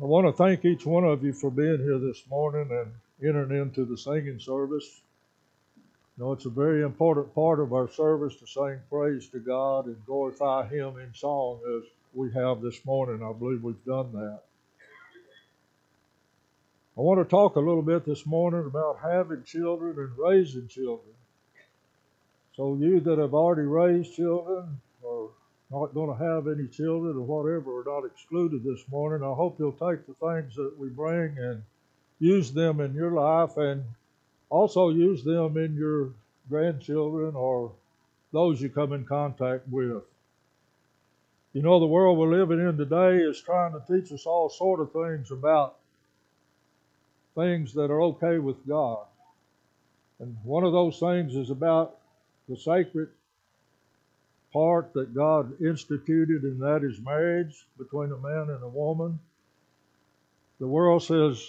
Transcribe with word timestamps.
I 0.00 0.04
want 0.04 0.26
to 0.26 0.32
thank 0.32 0.64
each 0.64 0.86
one 0.86 1.04
of 1.04 1.22
you 1.22 1.34
for 1.34 1.50
being 1.50 1.78
here 1.78 1.98
this 1.98 2.22
morning 2.30 2.70
and 2.70 2.92
entering 3.22 3.60
into 3.60 3.84
the 3.84 3.96
singing 3.98 4.38
service. 4.38 5.02
You 6.16 6.24
know, 6.24 6.32
it's 6.32 6.46
a 6.46 6.50
very 6.50 6.82
important 6.82 7.34
part 7.34 7.60
of 7.60 7.74
our 7.74 7.88
service 7.90 8.34
to 8.36 8.46
sing 8.46 8.80
praise 8.88 9.28
to 9.28 9.38
God 9.38 9.86
and 9.86 10.06
glorify 10.06 10.66
Him 10.66 10.98
in 10.98 11.12
song 11.12 11.60
as 11.76 11.90
we 12.14 12.32
have 12.32 12.62
this 12.62 12.82
morning. 12.86 13.22
I 13.22 13.32
believe 13.38 13.62
we've 13.62 13.84
done 13.84 14.12
that. 14.12 14.40
I 16.96 17.00
want 17.00 17.20
to 17.20 17.28
talk 17.28 17.56
a 17.56 17.60
little 17.60 17.82
bit 17.82 18.06
this 18.06 18.24
morning 18.24 18.64
about 18.64 18.98
having 19.02 19.44
children 19.44 19.98
and 19.98 20.16
raising 20.16 20.68
children. 20.68 21.14
So, 22.56 22.76
you 22.76 23.00
that 23.00 23.18
have 23.18 23.34
already 23.34 23.68
raised 23.68 24.14
children 24.14 24.80
or 25.02 25.30
not 25.72 25.94
going 25.94 26.16
to 26.16 26.24
have 26.24 26.46
any 26.48 26.68
children 26.68 27.16
or 27.16 27.22
whatever 27.22 27.80
are 27.80 27.84
not 27.84 28.06
excluded 28.06 28.62
this 28.62 28.84
morning. 28.90 29.26
I 29.26 29.32
hope 29.32 29.56
you'll 29.58 29.72
take 29.72 30.06
the 30.06 30.14
things 30.20 30.54
that 30.56 30.74
we 30.78 30.88
bring 30.88 31.38
and 31.38 31.62
use 32.18 32.52
them 32.52 32.80
in 32.80 32.94
your 32.94 33.12
life 33.12 33.56
and 33.56 33.82
also 34.50 34.90
use 34.90 35.24
them 35.24 35.56
in 35.56 35.74
your 35.74 36.10
grandchildren 36.50 37.34
or 37.34 37.72
those 38.32 38.60
you 38.60 38.68
come 38.68 38.92
in 38.92 39.04
contact 39.04 39.66
with. 39.68 40.02
You 41.54 41.62
know, 41.62 41.80
the 41.80 41.86
world 41.86 42.18
we're 42.18 42.38
living 42.38 42.60
in 42.60 42.76
today 42.76 43.18
is 43.18 43.40
trying 43.40 43.72
to 43.72 43.82
teach 43.86 44.12
us 44.12 44.26
all 44.26 44.50
sort 44.50 44.80
of 44.80 44.92
things 44.92 45.30
about 45.30 45.76
things 47.34 47.72
that 47.74 47.90
are 47.90 48.02
okay 48.02 48.38
with 48.38 48.66
God. 48.66 49.06
And 50.20 50.36
one 50.44 50.64
of 50.64 50.72
those 50.72 50.98
things 50.98 51.34
is 51.34 51.50
about 51.50 51.98
the 52.48 52.56
sacred 52.56 53.08
part 54.52 54.92
that 54.92 55.14
God 55.14 55.60
instituted, 55.60 56.42
and 56.42 56.60
that 56.60 56.84
is 56.84 57.00
marriage 57.00 57.66
between 57.78 58.12
a 58.12 58.18
man 58.18 58.50
and 58.50 58.62
a 58.62 58.68
woman. 58.68 59.18
The 60.60 60.66
world 60.66 61.02
says 61.02 61.44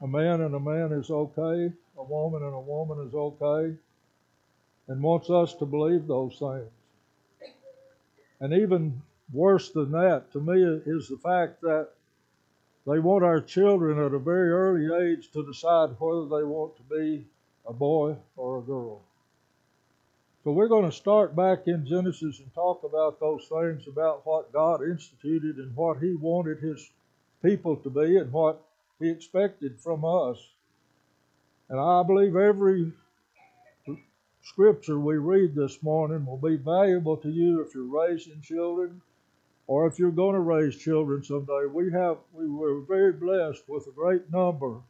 a 0.00 0.06
man 0.08 0.40
and 0.40 0.54
a 0.54 0.60
man 0.60 0.92
is 0.92 1.10
okay, 1.10 1.72
a 1.98 2.02
woman 2.02 2.42
and 2.42 2.54
a 2.54 2.60
woman 2.60 3.06
is 3.06 3.14
okay, 3.14 3.76
and 4.88 5.02
wants 5.02 5.30
us 5.30 5.54
to 5.54 5.66
believe 5.66 6.06
those 6.06 6.38
things. 6.38 6.70
And 8.40 8.52
even 8.52 9.02
worse 9.32 9.70
than 9.70 9.90
that, 9.92 10.32
to 10.32 10.40
me, 10.40 10.62
is 10.86 11.08
the 11.08 11.18
fact 11.18 11.60
that 11.62 11.88
they 12.86 12.98
want 13.00 13.24
our 13.24 13.40
children 13.40 13.98
at 13.98 14.14
a 14.14 14.18
very 14.18 14.50
early 14.50 15.12
age 15.12 15.30
to 15.32 15.44
decide 15.44 15.90
whether 15.98 16.22
they 16.22 16.44
want 16.44 16.76
to 16.76 16.82
be 16.84 17.26
a 17.66 17.72
boy 17.72 18.16
or 18.36 18.58
a 18.58 18.62
girl. 18.62 19.02
So 20.44 20.52
we're 20.52 20.68
going 20.68 20.88
to 20.88 20.96
start 20.96 21.34
back 21.34 21.66
in 21.66 21.84
Genesis 21.84 22.38
and 22.38 22.54
talk 22.54 22.84
about 22.84 23.18
those 23.18 23.46
things 23.48 23.88
about 23.88 24.24
what 24.24 24.52
God 24.52 24.82
instituted 24.82 25.56
and 25.56 25.74
what 25.74 25.98
He 25.98 26.14
wanted 26.14 26.60
His 26.60 26.90
people 27.44 27.76
to 27.76 27.90
be 27.90 28.18
and 28.18 28.32
what 28.32 28.62
He 29.00 29.10
expected 29.10 29.80
from 29.80 30.04
us. 30.04 30.38
And 31.68 31.80
I 31.80 32.02
believe 32.04 32.36
every 32.36 32.92
scripture 34.42 34.98
we 34.98 35.16
read 35.16 35.54
this 35.54 35.82
morning 35.82 36.24
will 36.24 36.38
be 36.38 36.56
valuable 36.56 37.16
to 37.18 37.28
you 37.28 37.60
if 37.60 37.74
you're 37.74 37.84
raising 37.84 38.40
children 38.40 39.02
or 39.66 39.86
if 39.86 39.98
you're 39.98 40.10
going 40.10 40.34
to 40.34 40.40
raise 40.40 40.76
children 40.76 41.22
someday. 41.22 41.66
We 41.70 41.90
have 41.92 42.18
we 42.32 42.48
were 42.48 42.80
very 42.82 43.12
blessed 43.12 43.64
with 43.68 43.88
a 43.88 43.92
great 43.92 44.30
number 44.32 44.80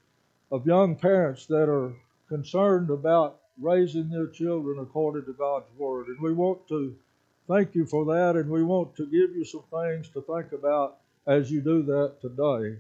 of 0.52 0.66
young 0.66 0.94
parents 0.94 1.46
that 1.46 1.69
are 1.69 1.94
concerned 2.28 2.91
about 2.91 3.38
raising 3.60 4.08
their 4.08 4.28
children 4.28 4.78
according 4.78 5.24
to 5.24 5.32
God's 5.32 5.70
Word. 5.76 6.08
And 6.08 6.20
we 6.20 6.32
want 6.32 6.66
to 6.68 6.94
thank 7.48 7.74
you 7.74 7.86
for 7.86 8.04
that, 8.06 8.36
and 8.36 8.50
we 8.50 8.62
want 8.62 8.96
to 8.96 9.06
give 9.06 9.34
you 9.34 9.44
some 9.44 9.64
things 9.72 10.08
to 10.10 10.22
think 10.22 10.52
about 10.52 10.98
as 11.26 11.50
you 11.50 11.60
do 11.60 11.82
that 11.82 12.20
today. 12.20 12.78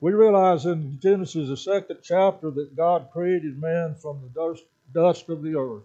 We 0.00 0.12
realize 0.12 0.66
in 0.66 0.98
Genesis, 1.00 1.48
the 1.48 1.56
second 1.56 1.98
chapter, 2.02 2.50
that 2.50 2.76
God 2.76 3.08
created 3.12 3.60
man 3.60 3.94
from 3.94 4.20
the 4.22 4.28
dust, 4.28 4.64
dust 4.92 5.28
of 5.28 5.42
the 5.42 5.56
earth. 5.56 5.84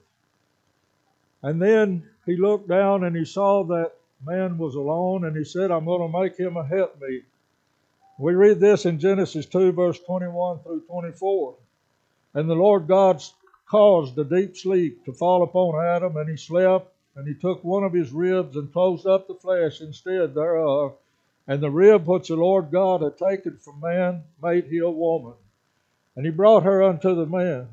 And 1.43 1.61
then 1.61 2.07
he 2.25 2.35
looked 2.35 2.67
down 2.67 3.03
and 3.03 3.15
he 3.15 3.25
saw 3.25 3.63
that 3.63 3.93
man 4.25 4.57
was 4.57 4.75
alone, 4.75 5.25
and 5.25 5.35
he 5.35 5.43
said, 5.43 5.71
I'm 5.71 5.85
going 5.85 6.11
to 6.11 6.19
make 6.19 6.37
him 6.37 6.57
a 6.57 6.67
helpmeet. 6.67 7.23
We 8.19 8.35
read 8.35 8.59
this 8.59 8.85
in 8.85 8.99
Genesis 8.99 9.47
2, 9.47 9.71
verse 9.71 9.99
21 9.99 10.59
through 10.59 10.81
24. 10.81 11.55
And 12.35 12.49
the 12.49 12.53
Lord 12.53 12.87
God 12.87 13.23
caused 13.71 14.17
a 14.17 14.23
deep 14.25 14.57
sleep 14.57 15.05
to 15.05 15.13
fall 15.13 15.43
upon 15.43 15.81
Adam, 15.81 16.17
and 16.17 16.29
he 16.29 16.35
slept, 16.35 16.93
and 17.15 17.25
he 17.25 17.33
took 17.33 17.63
one 17.63 17.85
of 17.85 17.93
his 17.93 18.11
ribs 18.11 18.57
and 18.57 18.73
closed 18.73 19.07
up 19.07 19.27
the 19.27 19.33
flesh 19.33 19.79
instead 19.79 20.33
thereof. 20.33 20.93
And 21.47 21.63
the 21.63 21.71
rib 21.71 22.05
which 22.05 22.27
the 22.27 22.35
Lord 22.35 22.69
God 22.69 23.01
had 23.01 23.17
taken 23.17 23.55
from 23.55 23.79
man 23.79 24.23
made 24.43 24.65
he 24.65 24.79
a 24.79 24.89
woman. 24.89 25.35
And 26.17 26.25
he 26.25 26.31
brought 26.31 26.63
her 26.63 26.83
unto 26.83 27.15
the 27.15 27.25
man. 27.25 27.69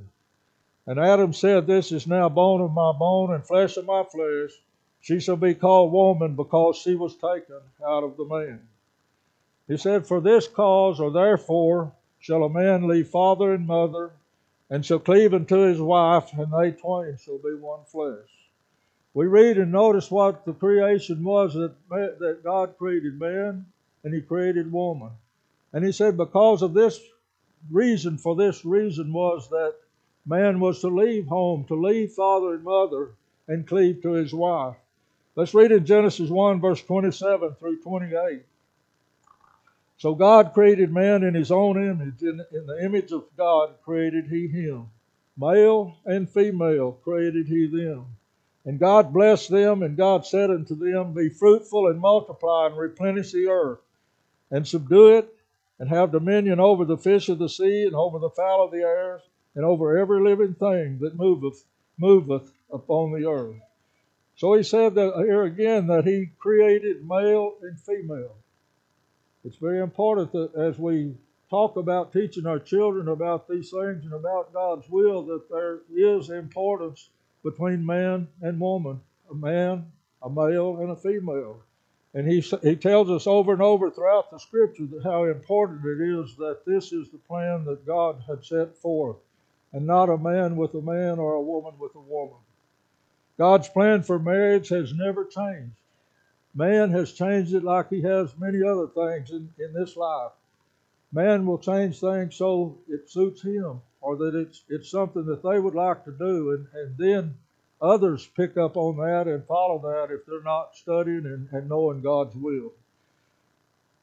And 0.86 1.00
Adam 1.00 1.32
said, 1.32 1.66
This 1.66 1.90
is 1.90 2.06
now 2.06 2.28
bone 2.28 2.60
of 2.60 2.72
my 2.72 2.92
bone 2.92 3.34
and 3.34 3.44
flesh 3.44 3.76
of 3.76 3.84
my 3.84 4.04
flesh. 4.04 4.52
She 5.00 5.18
shall 5.18 5.36
be 5.36 5.54
called 5.54 5.92
woman 5.92 6.36
because 6.36 6.76
she 6.76 6.94
was 6.94 7.16
taken 7.16 7.60
out 7.84 8.04
of 8.04 8.16
the 8.16 8.24
man. 8.24 8.60
He 9.66 9.76
said, 9.76 10.06
For 10.06 10.20
this 10.20 10.46
cause 10.46 11.00
or 11.00 11.10
therefore 11.10 11.92
shall 12.20 12.44
a 12.44 12.48
man 12.48 12.86
leave 12.86 13.08
father 13.08 13.52
and 13.52 13.66
mother 13.66 14.12
and 14.70 14.84
shall 14.84 14.98
cleave 14.98 15.34
unto 15.34 15.56
his 15.58 15.80
wife, 15.80 16.30
and 16.32 16.52
they 16.52 16.72
twain 16.72 17.16
shall 17.16 17.38
be 17.38 17.54
one 17.54 17.84
flesh. 17.86 18.28
We 19.14 19.26
read 19.26 19.58
and 19.58 19.72
notice 19.72 20.10
what 20.10 20.44
the 20.44 20.52
creation 20.52 21.24
was 21.24 21.54
that, 21.54 21.74
that 21.88 22.44
God 22.44 22.76
created 22.78 23.18
man 23.18 23.66
and 24.04 24.14
he 24.14 24.20
created 24.20 24.70
woman. 24.70 25.10
And 25.72 25.84
he 25.84 25.92
said, 25.92 26.16
because 26.16 26.62
of 26.62 26.74
this 26.74 27.00
reason, 27.70 28.18
for 28.18 28.36
this 28.36 28.64
reason 28.64 29.12
was 29.12 29.48
that 29.48 29.74
man 30.26 30.60
was 30.60 30.80
to 30.80 30.88
leave 30.88 31.26
home, 31.26 31.64
to 31.64 31.74
leave 31.74 32.12
father 32.12 32.54
and 32.54 32.64
mother, 32.64 33.10
and 33.48 33.66
cleave 33.66 34.02
to 34.02 34.12
his 34.12 34.32
wife. 34.32 34.76
Let's 35.34 35.54
read 35.54 35.72
in 35.72 35.86
Genesis 35.86 36.30
1, 36.30 36.60
verse 36.60 36.82
27 36.82 37.54
through 37.54 37.80
28. 37.80 38.42
So 39.98 40.14
God 40.14 40.52
created 40.54 40.92
man 40.92 41.24
in 41.24 41.34
his 41.34 41.50
own 41.50 41.76
image. 41.76 42.22
In, 42.22 42.40
in, 42.52 42.66
the 42.66 42.84
image 42.84 43.10
of 43.10 43.24
God 43.36 43.74
created 43.82 44.28
he 44.28 44.46
him. 44.46 44.90
Male 45.36 45.96
and 46.04 46.30
female 46.30 46.92
created 47.02 47.46
he 47.48 47.66
them. 47.66 48.06
And 48.64 48.78
God 48.78 49.12
blessed 49.12 49.50
them, 49.50 49.82
and 49.82 49.96
God 49.96 50.24
said 50.24 50.50
unto 50.50 50.76
them, 50.76 51.14
Be 51.14 51.28
fruitful 51.28 51.88
and 51.88 51.98
multiply 51.98 52.66
and 52.66 52.76
replenish 52.76 53.32
the 53.32 53.48
earth, 53.48 53.80
and 54.50 54.66
subdue 54.66 55.16
it, 55.16 55.34
and 55.80 55.88
have 55.88 56.12
dominion 56.12 56.60
over 56.60 56.84
the 56.84 56.98
fish 56.98 57.28
of 57.28 57.38
the 57.38 57.48
sea, 57.48 57.84
and 57.84 57.94
over 57.94 58.18
the 58.18 58.30
fowl 58.30 58.64
of 58.64 58.70
the 58.70 58.82
air, 58.82 59.20
and 59.54 59.64
over 59.64 59.98
every 59.98 60.20
living 60.20 60.54
thing 60.54 60.98
that 61.00 61.16
moveth, 61.16 61.64
moveth 61.96 62.52
upon 62.72 63.12
the 63.12 63.28
earth. 63.28 63.56
So 64.36 64.54
he 64.54 64.62
said 64.62 64.94
that 64.94 65.14
here 65.16 65.42
again 65.42 65.88
that 65.88 66.04
he 66.04 66.30
created 66.38 67.08
male 67.08 67.54
and 67.62 67.80
female. 67.80 68.36
It's 69.48 69.56
very 69.56 69.80
important 69.80 70.30
that 70.32 70.54
as 70.56 70.78
we 70.78 71.14
talk 71.48 71.76
about 71.76 72.12
teaching 72.12 72.44
our 72.44 72.58
children 72.58 73.08
about 73.08 73.48
these 73.48 73.70
things 73.70 74.04
and 74.04 74.12
about 74.12 74.52
God's 74.52 74.86
will, 74.90 75.22
that 75.22 75.48
there 75.48 75.78
is 75.90 76.28
importance 76.28 77.08
between 77.42 77.86
man 77.86 78.28
and 78.42 78.60
woman, 78.60 79.00
a 79.30 79.34
man, 79.34 79.90
a 80.22 80.28
male, 80.28 80.76
and 80.82 80.90
a 80.90 80.96
female. 80.96 81.62
And 82.12 82.30
he, 82.30 82.40
he 82.62 82.76
tells 82.76 83.08
us 83.08 83.26
over 83.26 83.54
and 83.54 83.62
over 83.62 83.90
throughout 83.90 84.30
the 84.30 84.38
scripture 84.38 84.84
that 84.84 85.02
how 85.02 85.24
important 85.24 85.82
it 85.82 86.02
is 86.02 86.36
that 86.36 86.66
this 86.66 86.92
is 86.92 87.08
the 87.08 87.16
plan 87.16 87.64
that 87.64 87.86
God 87.86 88.22
had 88.28 88.44
set 88.44 88.76
forth, 88.76 89.16
and 89.72 89.86
not 89.86 90.10
a 90.10 90.18
man 90.18 90.56
with 90.56 90.74
a 90.74 90.82
man 90.82 91.18
or 91.18 91.32
a 91.32 91.40
woman 91.40 91.72
with 91.78 91.94
a 91.94 92.00
woman. 92.00 92.36
God's 93.38 93.70
plan 93.70 94.02
for 94.02 94.18
marriage 94.18 94.68
has 94.68 94.92
never 94.92 95.24
changed. 95.24 95.72
Man 96.58 96.90
has 96.90 97.12
changed 97.12 97.54
it 97.54 97.62
like 97.62 97.88
he 97.88 98.02
has 98.02 98.36
many 98.36 98.64
other 98.64 98.88
things 98.88 99.30
in, 99.30 99.48
in 99.60 99.72
this 99.72 99.96
life. 99.96 100.32
Man 101.12 101.46
will 101.46 101.58
change 101.58 102.00
things 102.00 102.34
so 102.34 102.76
it 102.88 103.08
suits 103.08 103.40
him 103.40 103.80
or 104.00 104.16
that 104.16 104.34
it's, 104.34 104.64
it's 104.68 104.90
something 104.90 105.24
that 105.26 105.44
they 105.44 105.60
would 105.60 105.76
like 105.76 106.04
to 106.04 106.10
do. 106.10 106.50
And, 106.50 106.66
and 106.74 106.98
then 106.98 107.36
others 107.80 108.26
pick 108.36 108.56
up 108.56 108.76
on 108.76 108.96
that 108.96 109.28
and 109.32 109.46
follow 109.46 109.78
that 109.78 110.12
if 110.12 110.26
they're 110.26 110.42
not 110.42 110.74
studying 110.74 111.26
and, 111.26 111.48
and 111.52 111.68
knowing 111.68 112.00
God's 112.00 112.34
will. 112.34 112.72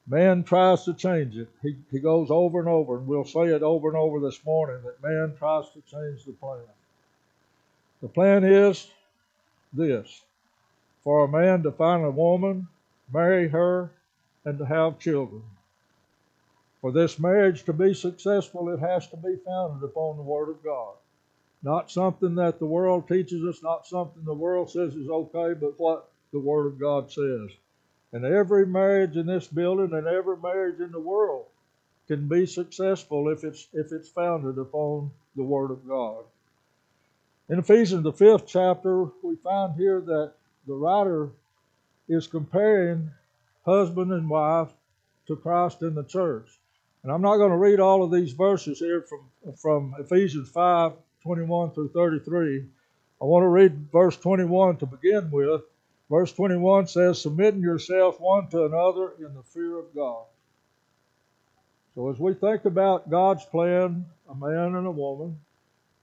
Man 0.07 0.45
tries 0.45 0.85
to 0.85 0.93
change 0.93 1.35
it. 1.35 1.49
He, 1.61 1.75
he 1.91 1.99
goes 1.99 2.31
over 2.31 2.59
and 2.59 2.69
over, 2.69 2.99
and 2.99 3.05
we'll 3.07 3.25
say 3.25 3.47
it 3.47 3.63
over 3.63 3.89
and 3.89 3.97
over 3.97 4.21
this 4.21 4.39
morning 4.45 4.81
that 4.85 5.03
man 5.03 5.35
tries 5.37 5.65
to 5.71 5.81
change 5.91 6.23
the 6.23 6.31
plan. 6.31 6.63
The 8.01 8.07
plan 8.07 8.45
is 8.45 8.87
this 9.73 10.21
for 11.05 11.23
a 11.23 11.27
man 11.27 11.61
to 11.61 11.71
find 11.71 12.03
a 12.03 12.09
woman, 12.09 12.67
marry 13.13 13.47
her, 13.47 13.91
and 14.43 14.57
to 14.57 14.65
have 14.65 14.99
children. 14.99 15.43
For 16.81 16.91
this 16.91 17.19
marriage 17.19 17.63
to 17.65 17.73
be 17.73 17.93
successful, 17.93 18.69
it 18.69 18.79
has 18.79 19.07
to 19.09 19.17
be 19.17 19.37
founded 19.45 19.83
upon 19.83 20.17
the 20.17 20.23
Word 20.23 20.49
of 20.49 20.63
God. 20.63 20.95
Not 21.61 21.91
something 21.91 22.35
that 22.35 22.57
the 22.57 22.65
world 22.65 23.07
teaches 23.07 23.43
us, 23.43 23.61
not 23.61 23.85
something 23.85 24.23
the 24.25 24.33
world 24.33 24.71
says 24.71 24.95
is 24.95 25.07
okay, 25.07 25.53
but 25.53 25.79
what 25.79 26.09
the 26.33 26.39
Word 26.39 26.65
of 26.65 26.79
God 26.79 27.11
says. 27.11 27.49
And 28.11 28.25
every 28.25 28.65
marriage 28.65 29.15
in 29.15 29.27
this 29.27 29.47
building 29.47 29.93
and 29.93 30.07
every 30.07 30.37
marriage 30.37 30.79
in 30.79 30.91
the 30.91 30.99
world 30.99 31.45
can 32.07 32.27
be 32.27 32.47
successful 32.47 33.29
if 33.29 33.43
it's 33.43 33.67
if 33.73 33.91
it's 33.91 34.09
founded 34.09 34.57
upon 34.57 35.11
the 35.35 35.43
Word 35.43 35.69
of 35.69 35.87
God. 35.87 36.23
In 37.49 37.59
Ephesians 37.59 38.03
the 38.03 38.13
fifth 38.13 38.47
chapter, 38.47 39.05
we 39.21 39.35
find 39.35 39.75
here 39.75 40.01
that 40.01 40.33
the 40.67 40.73
writer 40.73 41.29
is 42.07 42.27
comparing 42.27 43.11
husband 43.65 44.11
and 44.11 44.29
wife 44.29 44.69
to 45.27 45.35
Christ 45.35 45.81
in 45.81 45.95
the 45.95 46.03
church. 46.03 46.47
And 47.03 47.11
I'm 47.11 47.21
not 47.21 47.37
going 47.37 47.51
to 47.51 47.57
read 47.57 47.79
all 47.79 48.03
of 48.03 48.11
these 48.11 48.31
verses 48.33 48.79
here 48.79 49.01
from, 49.01 49.55
from 49.57 49.95
Ephesians 49.99 50.49
5 50.49 50.93
21 51.23 51.71
through 51.71 51.89
33. 51.89 52.65
I 53.21 53.25
want 53.25 53.43
to 53.43 53.47
read 53.47 53.91
verse 53.91 54.17
21 54.17 54.77
to 54.77 54.85
begin 54.85 55.31
with. 55.31 55.61
Verse 56.09 56.31
21 56.33 56.87
says, 56.87 57.21
Submitting 57.21 57.61
yourself 57.61 58.19
one 58.19 58.47
to 58.49 58.65
another 58.65 59.13
in 59.17 59.33
the 59.33 59.41
fear 59.41 59.79
of 59.79 59.93
God. 59.95 60.25
So 61.95 62.11
as 62.11 62.19
we 62.19 62.33
think 62.35 62.65
about 62.65 63.09
God's 63.09 63.45
plan, 63.45 64.05
a 64.29 64.35
man 64.35 64.75
and 64.75 64.85
a 64.85 64.91
woman, 64.91 65.39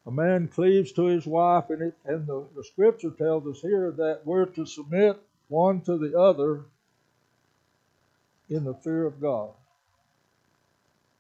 a 0.07 0.11
man 0.11 0.49
cleaves 0.49 0.93
to 0.93 1.07
his 1.07 1.27
wife, 1.27 1.71
and, 1.71 1.83
it, 1.83 1.95
and 2.05 2.27
the, 2.27 2.45
the 2.57 2.65
scripture 2.65 3.11
tells 3.11 3.47
us 3.47 3.61
here 3.61 3.93
that 3.93 4.23
we're 4.25 4.47
to 4.47 4.67
submit 4.67 5.23
one 5.49 5.81
to 5.83 5.97
the 5.97 6.19
other 6.19 6.65
in 8.49 8.65
the 8.65 8.75
fear 8.75 9.07
of 9.07 9.21
God. 9.21 9.51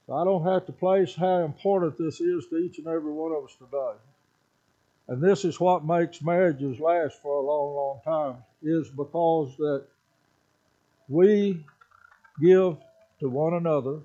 So 0.06 0.14
I 0.14 0.24
don't 0.24 0.44
have 0.44 0.66
to 0.66 0.72
place 0.72 1.14
how 1.14 1.44
important 1.44 1.96
this 1.96 2.20
is 2.20 2.46
to 2.48 2.56
each 2.56 2.78
and 2.78 2.88
every 2.88 3.12
one 3.12 3.32
of 3.32 3.44
us 3.44 3.54
today. 3.54 3.98
And 5.08 5.22
this 5.22 5.44
is 5.44 5.60
what 5.60 5.84
makes 5.84 6.22
marriages 6.22 6.80
last 6.80 7.20
for 7.22 7.36
a 7.36 7.46
long, 7.46 7.74
long 7.74 8.00
time, 8.04 8.42
is 8.62 8.88
because 8.88 9.56
that 9.58 9.84
we 11.08 11.64
give 12.40 12.76
to 13.20 13.28
one 13.28 13.54
another. 13.54 14.00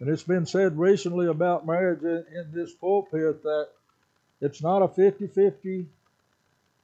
And 0.00 0.08
it's 0.08 0.22
been 0.22 0.46
said 0.46 0.78
recently 0.78 1.26
about 1.26 1.66
marriage 1.66 2.02
in, 2.02 2.24
in 2.34 2.50
this 2.52 2.72
pulpit 2.72 3.42
that 3.42 3.68
it's 4.40 4.62
not 4.62 4.82
a 4.82 4.88
50 4.88 5.26
50 5.26 5.86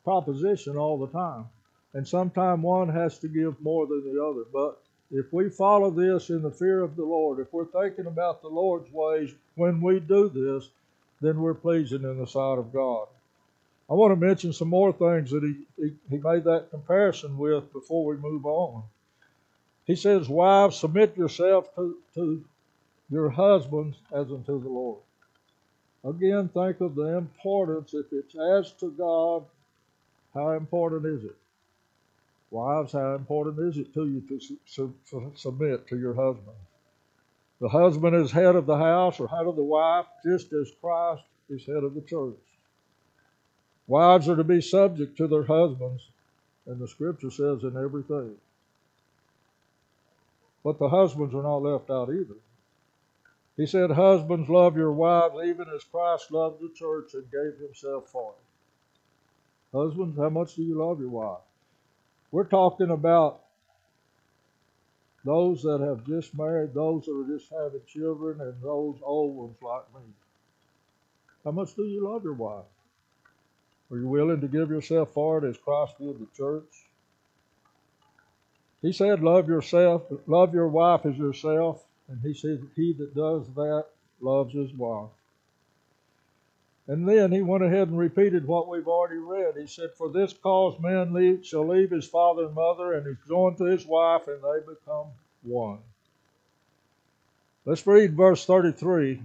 proposition 0.04 0.76
all 0.76 0.98
the 0.98 1.08
time. 1.08 1.46
And 1.94 2.06
sometimes 2.06 2.62
one 2.62 2.90
has 2.90 3.18
to 3.20 3.28
give 3.28 3.60
more 3.62 3.86
than 3.86 4.04
the 4.04 4.22
other. 4.22 4.44
But 4.52 4.78
if 5.10 5.32
we 5.32 5.48
follow 5.48 5.90
this 5.90 6.28
in 6.28 6.42
the 6.42 6.50
fear 6.50 6.82
of 6.82 6.94
the 6.94 7.04
Lord, 7.04 7.40
if 7.40 7.52
we're 7.52 7.64
thinking 7.64 8.06
about 8.06 8.42
the 8.42 8.48
Lord's 8.48 8.92
ways 8.92 9.34
when 9.54 9.80
we 9.80 9.98
do 9.98 10.28
this, 10.28 10.68
then 11.22 11.40
we're 11.40 11.54
pleasing 11.54 12.02
in 12.02 12.18
the 12.18 12.26
sight 12.26 12.58
of 12.58 12.72
God. 12.72 13.08
I 13.88 13.94
want 13.94 14.12
to 14.12 14.26
mention 14.26 14.52
some 14.52 14.68
more 14.68 14.92
things 14.92 15.30
that 15.30 15.42
he, 15.42 15.82
he, 15.82 15.94
he 16.10 16.18
made 16.18 16.44
that 16.44 16.70
comparison 16.70 17.38
with 17.38 17.72
before 17.72 18.04
we 18.04 18.16
move 18.16 18.44
on. 18.44 18.82
He 19.86 19.94
says, 19.94 20.28
Wives, 20.28 20.76
submit 20.76 21.16
yourself 21.16 21.72
to, 21.76 21.96
to 22.14 22.44
your 23.10 23.30
husbands 23.30 23.96
as 24.12 24.30
unto 24.30 24.62
the 24.62 24.68
Lord. 24.68 25.00
Again, 26.04 26.48
think 26.48 26.80
of 26.80 26.94
the 26.94 27.16
importance. 27.16 27.94
If 27.94 28.06
it's 28.12 28.34
as 28.36 28.72
to 28.80 28.90
God, 28.92 29.44
how 30.34 30.50
important 30.50 31.06
is 31.06 31.24
it? 31.24 31.36
Wives, 32.50 32.92
how 32.92 33.14
important 33.14 33.58
is 33.58 33.78
it 33.78 33.92
to 33.94 34.06
you 34.06 34.20
to 34.28 34.40
su- 34.66 34.94
su- 35.04 35.32
submit 35.34 35.86
to 35.88 35.98
your 35.98 36.14
husband? 36.14 36.56
The 37.60 37.68
husband 37.68 38.14
is 38.14 38.30
head 38.30 38.54
of 38.54 38.66
the 38.66 38.76
house 38.76 39.18
or 39.18 39.28
head 39.28 39.46
of 39.46 39.56
the 39.56 39.64
wife, 39.64 40.06
just 40.24 40.52
as 40.52 40.70
Christ 40.80 41.24
is 41.48 41.66
head 41.66 41.82
of 41.84 41.94
the 41.94 42.02
church. 42.02 42.36
Wives 43.86 44.28
are 44.28 44.36
to 44.36 44.44
be 44.44 44.60
subject 44.60 45.16
to 45.16 45.26
their 45.26 45.44
husbands, 45.44 46.08
and 46.66 46.78
the 46.78 46.88
scripture 46.88 47.30
says 47.30 47.62
in 47.62 47.76
everything. 47.76 48.34
But 50.62 50.78
the 50.78 50.88
husbands 50.88 51.34
are 51.34 51.42
not 51.42 51.62
left 51.62 51.90
out 51.90 52.10
either. 52.10 52.34
He 53.56 53.66
said, 53.66 53.90
Husbands, 53.90 54.50
love 54.50 54.76
your 54.76 54.92
wives 54.92 55.36
even 55.44 55.66
as 55.74 55.84
Christ 55.84 56.30
loved 56.30 56.60
the 56.60 56.70
church 56.74 57.14
and 57.14 57.30
gave 57.30 57.58
himself 57.58 58.08
for 58.10 58.32
it. 58.32 59.76
Husbands, 59.76 60.18
how 60.18 60.28
much 60.28 60.54
do 60.54 60.62
you 60.62 60.74
love 60.76 61.00
your 61.00 61.08
wife? 61.08 61.40
We're 62.30 62.44
talking 62.44 62.90
about 62.90 63.40
those 65.24 65.62
that 65.62 65.80
have 65.80 66.06
just 66.06 66.36
married, 66.36 66.74
those 66.74 67.06
that 67.06 67.12
are 67.12 67.36
just 67.36 67.50
having 67.50 67.80
children, 67.86 68.40
and 68.40 68.54
those 68.62 68.96
old 69.02 69.34
ones 69.36 69.56
like 69.62 69.84
me. 69.94 70.08
How 71.44 71.50
much 71.50 71.74
do 71.74 71.84
you 71.84 72.06
love 72.06 72.24
your 72.24 72.34
wife? 72.34 72.64
Are 73.90 73.96
you 73.96 74.08
willing 74.08 74.40
to 74.40 74.48
give 74.48 74.68
yourself 74.68 75.12
for 75.12 75.38
it 75.38 75.48
as 75.48 75.56
Christ 75.56 75.94
did 75.98 76.18
the 76.18 76.26
church? 76.36 76.90
He 78.82 78.92
said, 78.92 79.22
Love 79.22 79.48
yourself, 79.48 80.02
love 80.26 80.52
your 80.52 80.68
wife 80.68 81.06
as 81.06 81.16
yourself. 81.16 81.85
And 82.08 82.20
he 82.22 82.34
said, 82.34 82.66
He 82.74 82.92
that 82.94 83.14
does 83.14 83.46
that 83.54 83.86
loves 84.20 84.54
his 84.54 84.72
wife. 84.72 85.10
And 86.88 87.08
then 87.08 87.32
he 87.32 87.42
went 87.42 87.64
ahead 87.64 87.88
and 87.88 87.98
repeated 87.98 88.46
what 88.46 88.68
we've 88.68 88.86
already 88.86 89.18
read. 89.18 89.56
He 89.56 89.66
said, 89.66 89.90
For 89.94 90.08
this 90.08 90.32
cause 90.32 90.78
man 90.80 91.12
leave, 91.12 91.44
shall 91.44 91.66
leave 91.66 91.90
his 91.90 92.06
father 92.06 92.44
and 92.44 92.54
mother, 92.54 92.92
and 92.92 93.06
he's 93.06 93.28
joined 93.28 93.58
to 93.58 93.64
his 93.64 93.84
wife, 93.84 94.28
and 94.28 94.40
they 94.40 94.60
become 94.72 95.06
one. 95.42 95.78
Let's 97.64 97.84
read 97.84 98.16
verse 98.16 98.46
33. 98.46 99.20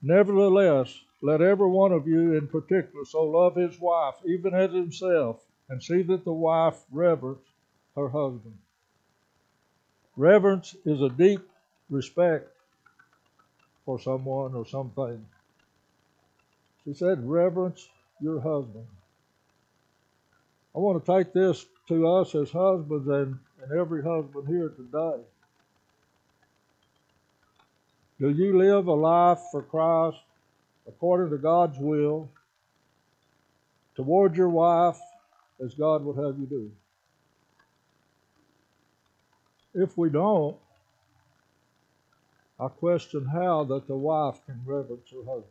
Nevertheless, 0.00 0.98
let 1.20 1.42
every 1.42 1.68
one 1.68 1.92
of 1.92 2.08
you 2.08 2.32
in 2.32 2.48
particular 2.48 3.04
so 3.04 3.24
love 3.24 3.56
his 3.56 3.78
wife, 3.78 4.14
even 4.24 4.54
as 4.54 4.72
himself, 4.72 5.44
and 5.68 5.82
see 5.82 6.00
that 6.04 6.24
the 6.24 6.32
wife 6.32 6.78
reverence 6.90 7.46
her 7.94 8.08
husband. 8.08 8.56
Reverence 10.20 10.76
is 10.84 11.00
a 11.00 11.08
deep 11.08 11.40
respect 11.88 12.46
for 13.86 13.98
someone 13.98 14.54
or 14.54 14.66
something. 14.66 15.24
She 16.84 16.92
said, 16.92 17.26
Reverence 17.26 17.88
your 18.20 18.38
husband. 18.38 18.84
I 20.76 20.78
want 20.78 21.02
to 21.02 21.10
take 21.10 21.32
this 21.32 21.64
to 21.88 22.06
us 22.06 22.34
as 22.34 22.50
husbands 22.50 23.08
and, 23.08 23.38
and 23.62 23.80
every 23.80 24.02
husband 24.02 24.46
here 24.46 24.68
today. 24.68 25.22
Do 28.20 28.28
you 28.28 28.58
live 28.58 28.88
a 28.88 28.92
life 28.92 29.40
for 29.50 29.62
Christ 29.62 30.18
according 30.86 31.30
to 31.30 31.38
God's 31.38 31.78
will 31.78 32.30
toward 33.96 34.36
your 34.36 34.50
wife 34.50 34.98
as 35.64 35.72
God 35.72 36.04
would 36.04 36.22
have 36.22 36.38
you 36.38 36.44
do? 36.44 36.70
If 39.74 39.96
we 39.96 40.10
don't, 40.10 40.56
I 42.58 42.68
question 42.68 43.24
how 43.24 43.64
that 43.64 43.86
the 43.86 43.96
wife 43.96 44.44
can 44.44 44.60
reverence 44.66 45.10
her 45.12 45.24
husband. 45.24 45.44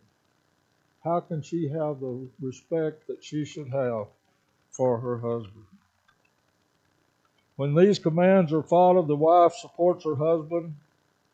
How 1.03 1.21
can 1.21 1.41
she 1.41 1.69
have 1.69 1.99
the 1.99 2.27
respect 2.41 3.07
that 3.07 3.23
she 3.23 3.45
should 3.45 3.69
have 3.69 4.07
for 4.69 4.99
her 4.99 5.17
husband? 5.17 5.65
When 7.55 7.73
these 7.73 7.99
commands 7.99 8.53
are 8.53 8.63
followed, 8.63 9.07
the 9.07 9.15
wife 9.15 9.53
supports 9.53 10.03
her 10.05 10.15
husband, 10.15 10.75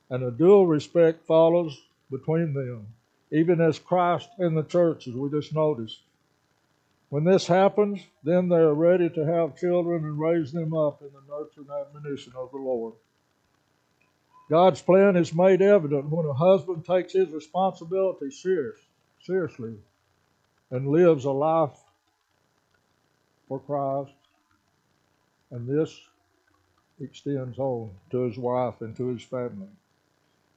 and 0.10 0.24
a 0.24 0.32
dual 0.32 0.68
respect 0.68 1.25
follows 1.25 1.80
between 2.12 2.54
them, 2.54 2.88
even 3.32 3.60
as 3.60 3.80
Christ 3.80 4.30
and 4.38 4.56
the 4.56 4.63
church, 4.63 5.08
as 5.08 5.13
we 5.13 5.30
just 5.30 5.54
noticed. 5.54 6.01
When 7.16 7.24
this 7.24 7.48
happens, 7.48 8.02
then 8.26 8.50
they 8.50 8.58
are 8.58 8.74
ready 8.74 9.10
to 9.10 9.26
have 9.26 9.56
children 9.56 10.04
and 10.04 10.20
raise 10.20 10.52
them 10.52 10.74
up 10.74 11.02
in 11.02 11.08
the 11.14 11.22
nurture 11.34 11.62
and 11.62 11.70
admonition 11.70 12.34
of 12.36 12.52
the 12.52 12.58
Lord. 12.58 12.94
God's 14.50 14.82
plan 14.82 15.16
is 15.16 15.34
made 15.34 15.62
evident 15.62 16.10
when 16.10 16.26
a 16.26 16.34
husband 16.34 16.84
takes 16.84 17.14
his 17.14 17.30
responsibility 17.30 18.30
serious 18.32 18.78
seriously 19.22 19.78
and 20.72 20.90
lives 20.90 21.24
a 21.24 21.32
life 21.32 21.78
for 23.48 23.62
Christ. 23.62 24.18
And 25.52 25.70
this 25.70 25.98
extends 27.00 27.58
on 27.58 27.92
to 28.12 28.24
his 28.24 28.38
wife 28.38 28.82
and 28.82 28.94
to 28.98 29.08
his 29.08 29.24
family. 29.24 29.70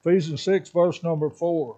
Ephesians 0.00 0.42
6, 0.42 0.70
verse 0.70 1.04
number 1.04 1.30
4. 1.30 1.76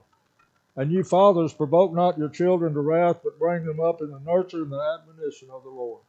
And 0.76 0.92
you 0.92 1.02
fathers, 1.02 1.52
provoke 1.52 1.92
not 1.92 2.18
your 2.18 2.28
children 2.28 2.74
to 2.74 2.80
wrath, 2.80 3.20
but 3.24 3.38
bring 3.38 3.64
them 3.64 3.80
up 3.80 4.00
in 4.00 4.10
the 4.10 4.20
nurture 4.20 4.62
and 4.62 4.72
the 4.72 4.98
admonition 5.00 5.48
of 5.50 5.64
the 5.64 5.70
Lord. 5.70 6.02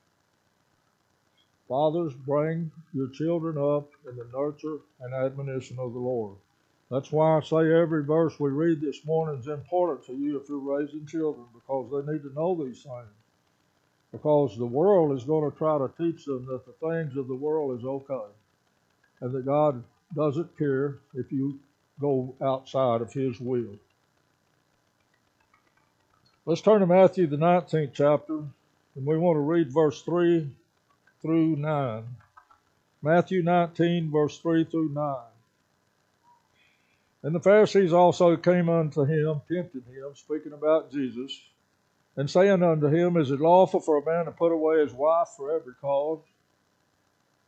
Fathers, 1.67 2.13
bring 2.13 2.71
your 2.93 3.09
children 3.09 3.57
up 3.57 3.89
in 4.07 4.15
the 4.17 4.27
nurture 4.37 4.79
and 4.99 5.13
admonition 5.13 5.79
of 5.79 5.93
the 5.93 5.99
Lord. 5.99 6.35
That's 6.89 7.11
why 7.11 7.37
I 7.37 7.41
say 7.41 7.71
every 7.71 8.03
verse 8.03 8.37
we 8.39 8.49
read 8.49 8.81
this 8.81 9.05
morning 9.05 9.39
is 9.39 9.47
important 9.47 10.05
to 10.07 10.13
you 10.13 10.37
if 10.37 10.49
you're 10.49 10.59
raising 10.59 11.05
children 11.05 11.45
because 11.53 11.89
they 11.89 12.11
need 12.11 12.21
to 12.23 12.33
know 12.33 12.53
these 12.53 12.83
things. 12.83 13.07
Because 14.11 14.57
the 14.57 14.65
world 14.65 15.17
is 15.17 15.23
going 15.23 15.49
to 15.49 15.57
try 15.57 15.77
to 15.77 15.89
teach 15.97 16.25
them 16.25 16.45
that 16.47 16.65
the 16.65 16.73
things 16.85 17.15
of 17.15 17.29
the 17.29 17.35
world 17.35 17.79
is 17.79 17.85
okay 17.85 18.29
and 19.21 19.31
that 19.33 19.45
God 19.45 19.81
doesn't 20.13 20.57
care 20.57 20.99
if 21.13 21.31
you 21.31 21.57
go 22.01 22.35
outside 22.41 22.99
of 23.01 23.13
His 23.13 23.39
will. 23.39 23.77
Let's 26.51 26.59
turn 26.59 26.81
to 26.81 26.85
Matthew, 26.85 27.27
the 27.27 27.37
19th 27.37 27.91
chapter, 27.93 28.39
and 28.95 29.05
we 29.05 29.17
want 29.17 29.37
to 29.37 29.39
read 29.39 29.71
verse 29.71 30.01
3 30.01 30.49
through 31.21 31.55
9. 31.55 32.03
Matthew 33.01 33.41
19, 33.41 34.11
verse 34.11 34.37
3 34.37 34.65
through 34.65 34.89
9. 34.89 35.15
And 37.23 37.33
the 37.33 37.39
Pharisees 37.39 37.93
also 37.93 38.35
came 38.35 38.67
unto 38.67 39.05
him, 39.05 39.39
tempting 39.47 39.85
him, 39.93 40.13
speaking 40.15 40.51
about 40.51 40.91
Jesus, 40.91 41.41
and 42.17 42.29
saying 42.29 42.61
unto 42.61 42.87
him, 42.87 43.15
Is 43.15 43.31
it 43.31 43.39
lawful 43.39 43.79
for 43.79 43.99
a 43.99 44.05
man 44.05 44.25
to 44.25 44.31
put 44.31 44.51
away 44.51 44.81
his 44.81 44.91
wife 44.91 45.29
for 45.37 45.55
every 45.55 45.75
cause? 45.79 46.19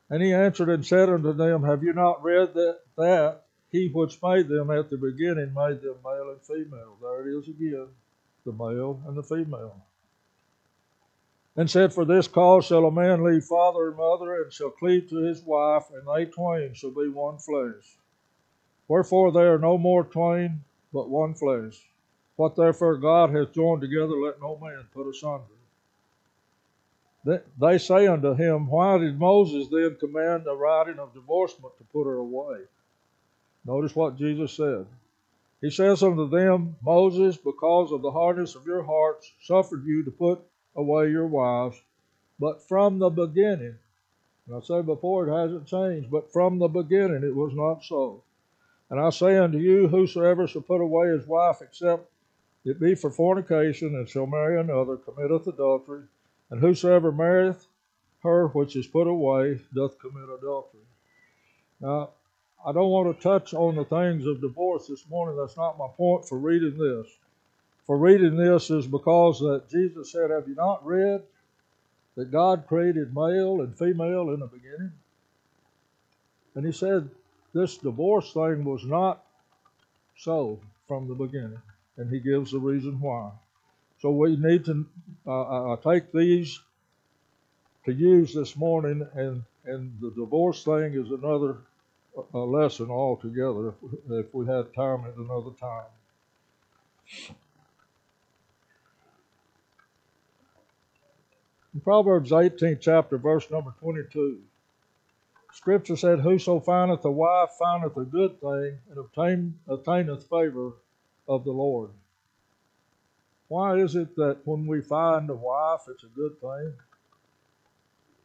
And 0.10 0.24
he 0.24 0.34
answered 0.34 0.70
and 0.70 0.86
said 0.86 1.10
unto 1.10 1.34
them, 1.34 1.66
Have 1.66 1.84
you 1.84 1.92
not 1.92 2.24
read 2.24 2.54
that, 2.54 2.80
that 2.96 3.42
he 3.70 3.90
which 3.90 4.24
made 4.24 4.48
them 4.48 4.72
at 4.72 4.90
the 4.90 4.96
beginning 4.96 5.54
made 5.54 5.82
them 5.82 5.98
male 6.06 6.30
and 6.30 6.42
female? 6.42 6.96
There 7.02 7.28
it 7.28 7.38
is 7.38 7.50
again, 7.50 7.90
the 8.46 8.52
male 8.52 9.02
and 9.08 9.16
the 9.16 9.24
female. 9.24 9.82
And 11.56 11.70
said, 11.70 11.94
For 11.94 12.06
this 12.06 12.28
cause 12.28 12.66
shall 12.66 12.86
a 12.86 12.92
man 12.92 13.24
leave 13.24 13.44
father 13.44 13.90
and 13.90 13.98
mother, 13.98 14.42
and 14.42 14.52
shall 14.52 14.72
cleave 14.72 15.10
to 15.10 15.18
his 15.18 15.44
wife, 15.44 15.86
and 15.94 16.08
they 16.08 16.26
twain 16.26 16.74
shall 16.74 16.92
be 16.92 17.08
one 17.08 17.38
flesh. 17.38 17.98
Wherefore 18.88 19.32
they 19.32 19.44
are 19.44 19.60
no 19.60 19.78
more 19.78 20.04
twain, 20.04 20.64
but 20.92 21.10
one 21.10 21.36
flesh. 21.36 21.80
What 22.36 22.56
therefore 22.56 22.98
God 22.98 23.30
hath 23.30 23.54
joined 23.54 23.82
together, 23.82 24.16
let 24.16 24.42
no 24.42 24.58
man 24.58 24.86
put 24.94 25.08
asunder. 25.08 25.46
They 27.58 27.78
say 27.78 28.08
unto 28.08 28.34
him, 28.34 28.68
Why 28.68 28.98
did 28.98 29.18
Moses 29.18 29.70
then 29.70 29.96
command 30.00 30.44
the 30.44 30.56
writing 30.56 31.00
of 31.00 31.14
divorcement 31.14 31.78
to 31.78 31.84
put 31.86 32.06
her 32.06 32.18
away? 32.18 32.58
Notice 33.66 33.96
what 33.96 34.18
Jesus 34.18 34.54
said. 34.54 34.86
He 35.64 35.70
says 35.70 36.04
unto 36.04 36.28
them, 36.28 36.76
Moses, 36.84 37.38
because 37.38 37.94
of 37.94 38.02
the 38.02 38.12
hardness 38.12 38.54
of 38.56 38.66
your 38.66 38.84
hearts, 38.84 39.32
suffered 39.44 39.86
you 39.86 40.04
to 40.04 40.12
put 40.12 40.42
away 40.76 41.10
your 41.10 41.26
wives, 41.26 41.82
but 42.38 42.68
from 42.68 43.00
the 43.00 43.10
beginning, 43.10 43.78
and 44.46 44.58
I 44.58 44.60
say 44.60 44.82
before 44.82 45.26
it 45.26 45.32
hasn't 45.32 45.66
changed, 45.66 46.12
but 46.12 46.34
from 46.34 46.60
the 46.60 46.68
beginning 46.68 47.24
it 47.24 47.34
was 47.34 47.54
not 47.54 47.82
so. 47.82 48.24
And 48.90 49.00
I 49.00 49.10
say 49.10 49.38
unto 49.38 49.58
you, 49.58 49.88
whosoever 49.88 50.48
shall 50.48 50.64
put 50.64 50.82
away 50.82 51.08
his 51.08 51.26
wife, 51.26 51.62
except 51.62 52.12
it 52.66 52.78
be 52.78 52.94
for 52.94 53.10
fornication, 53.10 53.96
and 53.96 54.10
shall 54.10 54.28
marry 54.28 54.60
another, 54.60 54.98
committeth 54.98 55.48
adultery. 55.48 56.04
And 56.50 56.60
whosoever 56.60 57.14
marrieth 57.14 57.68
her 58.24 58.50
which 58.50 58.76
is 58.76 58.86
put 58.86 59.08
away 59.08 59.62
doth 59.74 59.98
commit 59.98 60.28
adultery. 60.28 60.84
Now, 61.80 62.10
I 62.66 62.72
don't 62.72 62.90
want 62.90 63.16
to 63.16 63.24
touch 63.24 63.54
on 63.54 63.76
the 63.76 63.86
things 63.86 64.26
of 64.26 64.42
divorce 64.42 64.88
this 64.88 65.08
morning. 65.10 65.38
That's 65.38 65.58
not 65.58 65.78
my 65.78 65.88
point 65.98 66.28
for 66.28 66.38
reading 66.38 66.78
this. 66.78 67.08
For 67.86 67.98
reading 67.98 68.38
this 68.38 68.70
is 68.70 68.88
because 68.88 69.40
that 69.40 69.70
Jesus 69.70 70.12
said, 70.12 70.30
Have 70.30 70.48
you 70.48 70.56
not 70.56 70.86
read 70.86 71.24
that 72.16 72.32
God 72.32 72.66
created 72.68 73.14
male 73.14 73.62
and 73.62 73.78
female 73.78 74.30
in 74.32 74.40
the 74.40 74.48
beginning? 74.48 74.92
And 76.56 76.66
he 76.66 76.72
said, 76.72 77.10
this 77.54 77.78
divorce 77.78 78.34
thing 78.34 78.64
was 78.66 78.84
not 78.84 79.24
so 80.18 80.60
from 80.88 81.08
the 81.08 81.14
beginning, 81.14 81.62
and 81.98 82.10
he 82.10 82.20
gives 82.20 82.52
the 82.52 82.60
reason 82.60 83.00
why. 83.00 83.32
So 84.00 84.12
we 84.12 84.36
need 84.36 84.66
to 84.66 84.86
uh, 85.28 85.76
take 85.78 86.12
these 86.12 86.60
to 87.86 87.94
use 87.94 88.34
this 88.34 88.56
morning, 88.56 89.08
and 89.14 89.44
and 89.66 89.94
the 90.02 90.12
divorce 90.12 90.64
thing 90.64 90.94
is 90.94 91.12
another 91.12 91.58
uh, 92.18 92.44
lesson 92.46 92.90
altogether. 92.90 93.70
If, 93.70 93.76
if 94.10 94.34
we 94.34 94.46
had 94.46 94.74
time 94.74 95.06
at 95.06 95.16
another 95.16 95.52
time. 95.60 95.86
In 101.74 101.82
Proverbs 101.82 102.32
18, 102.32 102.78
chapter, 102.80 103.18
verse 103.18 103.50
number 103.50 103.74
22. 103.80 104.40
Scripture 105.54 105.96
said, 105.96 106.20
Whoso 106.20 106.60
findeth 106.60 107.06
a 107.06 107.12
wife 107.12 107.52
findeth 107.60 107.98
a 107.98 108.04
good 108.04 108.40
thing 108.40 108.78
and 108.90 108.98
obtain, 108.98 109.60
obtaineth 109.68 110.28
favor 110.30 110.74
of 111.28 111.44
the 111.44 111.52
Lord. 111.52 111.92
Why 113.48 113.78
is 113.78 113.96
it 113.96 114.16
that 114.16 114.40
when 114.46 114.66
we 114.66 114.82
find 114.82 115.30
a 115.30 115.36
wife, 115.36 115.82
it's 115.88 116.04
a 116.04 116.08
good 116.08 116.40
thing? 116.42 116.74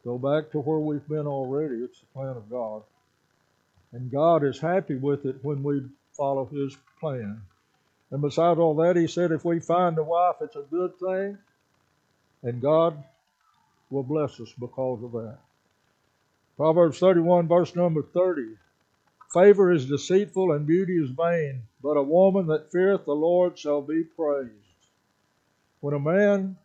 Go 0.04 0.16
back 0.18 0.50
to 0.52 0.60
where 0.60 0.78
we've 0.78 1.06
been 1.06 1.26
already. 1.26 1.76
It's 1.76 2.00
the 2.00 2.06
plan 2.06 2.36
of 2.36 2.48
God. 2.48 2.82
And 3.92 4.10
God 4.10 4.44
is 4.44 4.58
happy 4.60 4.96
with 4.96 5.24
it 5.24 5.36
when 5.42 5.62
we 5.62 5.82
follow 6.12 6.46
His 6.46 6.76
plan. 7.00 7.40
And 8.10 8.22
besides 8.22 8.58
all 8.58 8.74
that, 8.76 8.96
He 8.96 9.06
said, 9.06 9.32
if 9.32 9.44
we 9.44 9.60
find 9.60 9.98
a 9.98 10.02
wife, 10.02 10.36
it's 10.40 10.56
a 10.56 10.64
good 10.70 10.98
thing, 10.98 11.38
and 12.42 12.60
God 12.60 13.02
will 13.90 14.02
bless 14.02 14.40
us 14.40 14.52
because 14.58 15.02
of 15.02 15.12
that. 15.12 15.38
Proverbs 16.56 16.98
31, 16.98 17.48
verse 17.48 17.74
number 17.76 18.02
30. 18.02 18.56
Favor 19.32 19.70
is 19.72 19.86
deceitful 19.86 20.52
and 20.52 20.66
beauty 20.66 20.96
is 20.96 21.10
vain, 21.10 21.62
but 21.82 21.96
a 21.96 22.02
woman 22.02 22.46
that 22.46 22.72
feareth 22.72 23.04
the 23.04 23.12
Lord 23.12 23.58
shall 23.58 23.82
be 23.82 24.02
praised. 24.02 24.52
When 25.80 25.94
a 25.94 26.00
man, 26.00 26.56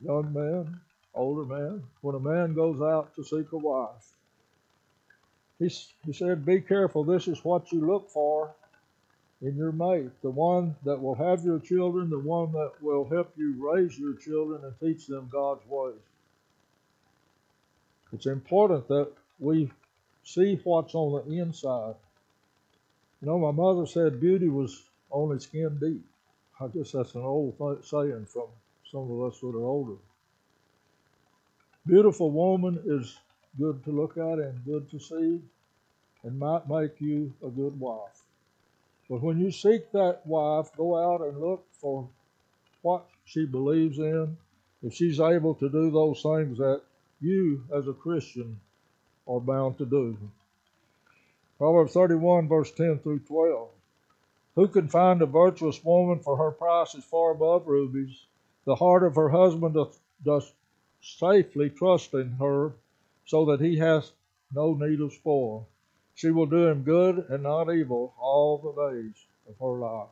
young 0.00 0.32
man, 0.32 0.80
older 1.14 1.44
man, 1.44 1.82
when 2.02 2.14
a 2.14 2.20
man 2.20 2.54
goes 2.54 2.80
out 2.80 3.14
to 3.16 3.24
seek 3.24 3.50
a 3.52 3.56
wife, 3.56 4.13
he, 5.58 5.72
he 6.04 6.12
said, 6.12 6.44
Be 6.44 6.60
careful, 6.60 7.04
this 7.04 7.28
is 7.28 7.44
what 7.44 7.72
you 7.72 7.86
look 7.86 8.10
for 8.10 8.54
in 9.42 9.56
your 9.56 9.72
mate, 9.72 10.10
the 10.22 10.30
one 10.30 10.74
that 10.84 11.00
will 11.00 11.14
have 11.14 11.44
your 11.44 11.58
children, 11.58 12.08
the 12.08 12.18
one 12.18 12.52
that 12.52 12.72
will 12.80 13.08
help 13.08 13.32
you 13.36 13.54
raise 13.58 13.98
your 13.98 14.14
children 14.14 14.62
and 14.64 14.74
teach 14.80 15.06
them 15.06 15.28
God's 15.30 15.66
ways. 15.68 16.00
It's 18.12 18.26
important 18.26 18.88
that 18.88 19.10
we 19.38 19.70
see 20.22 20.58
what's 20.64 20.94
on 20.94 21.28
the 21.28 21.40
inside. 21.40 21.94
You 23.20 23.28
know, 23.28 23.38
my 23.38 23.50
mother 23.50 23.86
said 23.86 24.20
beauty 24.20 24.48
was 24.48 24.84
only 25.10 25.38
skin 25.40 25.78
deep. 25.80 26.04
I 26.60 26.68
guess 26.68 26.92
that's 26.92 27.14
an 27.14 27.22
old 27.22 27.56
saying 27.84 28.26
from 28.26 28.46
some 28.90 29.10
of 29.10 29.22
us 29.32 29.40
that 29.40 29.48
are 29.48 29.64
older. 29.64 29.96
Beautiful 31.86 32.30
woman 32.30 32.80
is 32.86 33.18
good 33.58 33.82
to 33.84 33.90
look 33.90 34.16
at 34.16 34.38
and 34.38 34.64
good 34.64 34.90
to 34.90 34.98
see 34.98 35.40
and 36.22 36.38
might 36.38 36.68
make 36.68 37.00
you 37.00 37.32
a 37.44 37.48
good 37.48 37.78
wife. 37.78 38.22
But 39.08 39.22
when 39.22 39.38
you 39.38 39.50
seek 39.50 39.92
that 39.92 40.26
wife, 40.26 40.70
go 40.76 40.96
out 40.96 41.20
and 41.20 41.38
look 41.38 41.66
for 41.72 42.08
what 42.82 43.06
she 43.24 43.44
believes 43.44 43.98
in. 43.98 44.36
If 44.82 44.94
she's 44.94 45.20
able 45.20 45.54
to 45.56 45.68
do 45.68 45.90
those 45.90 46.22
things 46.22 46.58
that 46.58 46.82
you 47.20 47.64
as 47.74 47.88
a 47.88 47.92
Christian 47.92 48.60
are 49.26 49.40
bound 49.40 49.78
to 49.78 49.86
do. 49.86 50.16
Proverbs 51.58 51.92
31, 51.92 52.48
verse 52.48 52.70
10 52.72 52.98
through 52.98 53.20
12. 53.20 53.68
Who 54.56 54.68
can 54.68 54.88
find 54.88 55.22
a 55.22 55.26
virtuous 55.26 55.82
woman, 55.82 56.20
for 56.20 56.36
her 56.36 56.50
price 56.50 56.94
is 56.94 57.04
far 57.04 57.32
above 57.32 57.66
rubies? 57.66 58.26
The 58.66 58.74
heart 58.74 59.02
of 59.02 59.16
her 59.16 59.28
husband 59.28 59.74
doth, 59.74 59.98
doth 60.24 60.52
safely 61.00 61.70
trust 61.70 62.14
in 62.14 62.30
her, 62.32 62.72
so 63.24 63.44
that 63.46 63.60
he 63.60 63.76
hath 63.76 64.10
no 64.52 64.74
need 64.74 65.00
of 65.00 65.12
spoil. 65.12 65.68
She 66.14 66.30
will 66.30 66.46
do 66.46 66.66
him 66.66 66.82
good 66.82 67.26
and 67.28 67.42
not 67.42 67.72
evil 67.72 68.14
all 68.18 68.58
the 68.58 68.92
days 68.92 69.26
of 69.48 69.58
her 69.58 69.78
life. 69.78 70.08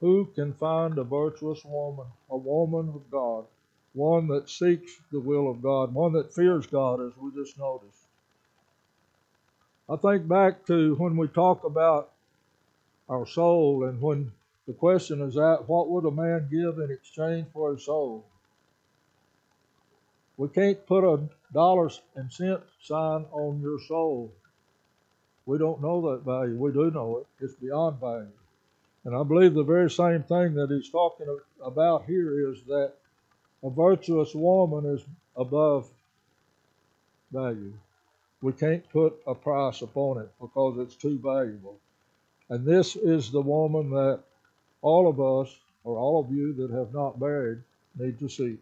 Who 0.00 0.26
can 0.34 0.52
find 0.54 0.98
a 0.98 1.04
virtuous 1.04 1.64
woman, 1.64 2.06
a 2.28 2.36
woman 2.36 2.88
of 2.88 3.10
God? 3.10 3.46
one 3.94 4.26
that 4.28 4.48
seeks 4.48 4.92
the 5.10 5.20
will 5.20 5.50
of 5.50 5.62
God, 5.62 5.92
one 5.92 6.12
that 6.12 6.34
fears 6.34 6.66
God, 6.66 7.00
as 7.00 7.12
we 7.16 7.30
just 7.32 7.58
noticed. 7.58 8.06
I 9.88 9.96
think 9.96 10.26
back 10.26 10.64
to 10.66 10.94
when 10.94 11.16
we 11.16 11.28
talk 11.28 11.64
about 11.64 12.12
our 13.08 13.26
soul 13.26 13.84
and 13.84 14.00
when 14.00 14.32
the 14.66 14.72
question 14.72 15.20
is 15.20 15.34
that 15.34 15.64
what 15.66 15.90
would 15.90 16.06
a 16.06 16.10
man 16.10 16.48
give 16.50 16.78
in 16.78 16.90
exchange 16.90 17.46
for 17.52 17.72
his 17.72 17.84
soul? 17.84 18.24
We 20.36 20.48
can't 20.48 20.86
put 20.86 21.04
a 21.04 21.20
dollars 21.52 22.00
and 22.16 22.32
cent 22.32 22.62
sign 22.80 23.26
on 23.32 23.60
your 23.60 23.78
soul. 23.80 24.32
We 25.46 25.58
don't 25.58 25.82
know 25.82 26.12
that 26.12 26.24
value. 26.24 26.56
We 26.56 26.72
do 26.72 26.90
know 26.90 27.18
it. 27.18 27.44
It's 27.44 27.54
beyond 27.54 28.00
value. 28.00 28.28
And 29.04 29.16
I 29.16 29.22
believe 29.24 29.54
the 29.54 29.64
very 29.64 29.90
same 29.90 30.22
thing 30.22 30.54
that 30.54 30.70
he's 30.70 30.90
talking 30.90 31.26
about 31.62 32.04
here 32.04 32.50
is 32.50 32.62
that 32.64 32.92
a 33.62 33.70
virtuous 33.70 34.34
woman 34.34 34.86
is 34.94 35.04
above 35.36 35.88
value. 37.32 37.72
We 38.40 38.52
can't 38.52 38.88
put 38.90 39.14
a 39.26 39.34
price 39.34 39.82
upon 39.82 40.18
it 40.18 40.30
because 40.40 40.78
it's 40.78 40.96
too 40.96 41.18
valuable. 41.18 41.78
And 42.48 42.64
this 42.64 42.96
is 42.96 43.30
the 43.30 43.40
woman 43.40 43.90
that 43.90 44.20
all 44.82 45.08
of 45.08 45.20
us, 45.20 45.54
or 45.84 45.96
all 45.96 46.20
of 46.20 46.30
you 46.30 46.52
that 46.54 46.70
have 46.70 46.92
not 46.92 47.20
married, 47.20 47.58
need 47.98 48.18
to 48.18 48.28
seek. 48.28 48.60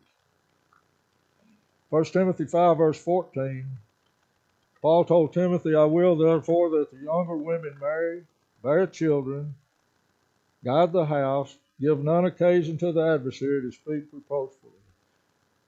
1 1.90 2.04
Timothy 2.04 2.44
5, 2.44 2.78
verse 2.78 3.02
14, 3.02 3.66
Paul 4.80 5.04
told 5.04 5.32
Timothy, 5.32 5.74
I 5.74 5.84
will 5.84 6.16
therefore 6.16 6.70
that 6.70 6.92
the 6.92 7.04
younger 7.04 7.36
women 7.36 7.76
marry, 7.80 8.22
bear 8.62 8.86
children, 8.86 9.56
guide 10.64 10.92
the 10.92 11.04
house, 11.04 11.56
give 11.80 12.02
none 12.04 12.26
occasion 12.26 12.78
to 12.78 12.92
the 12.92 13.00
adversary 13.00 13.62
to 13.62 13.72
speak 13.72 14.04
reproachfully. 14.12 14.72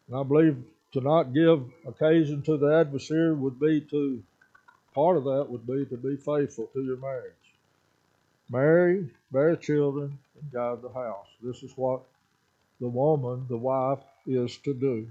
And 0.07 0.17
I 0.17 0.23
believe 0.23 0.63
to 0.93 1.01
not 1.01 1.35
give 1.35 1.65
occasion 1.89 2.43
to 2.43 2.57
the 2.57 2.73
adversary 2.73 3.35
would 3.35 3.59
be 3.59 3.81
to, 3.81 4.23
part 4.95 5.17
of 5.17 5.25
that 5.25 5.49
would 5.49 5.67
be 5.67 5.85
to 5.87 5.97
be 5.97 6.17
faithful 6.17 6.69
to 6.73 6.85
your 6.85 6.99
marriage. 6.99 7.33
Marry, 8.49 9.11
bear 9.33 9.57
children, 9.57 10.17
and 10.41 10.53
guide 10.53 10.83
the 10.83 10.91
house. 10.91 11.27
This 11.43 11.65
is 11.65 11.73
what 11.77 12.03
the 12.81 12.89
woman, 12.89 13.47
the 13.49 13.57
wife, 13.57 14.05
is 14.25 14.57
to 14.59 14.73
do. 14.73 15.09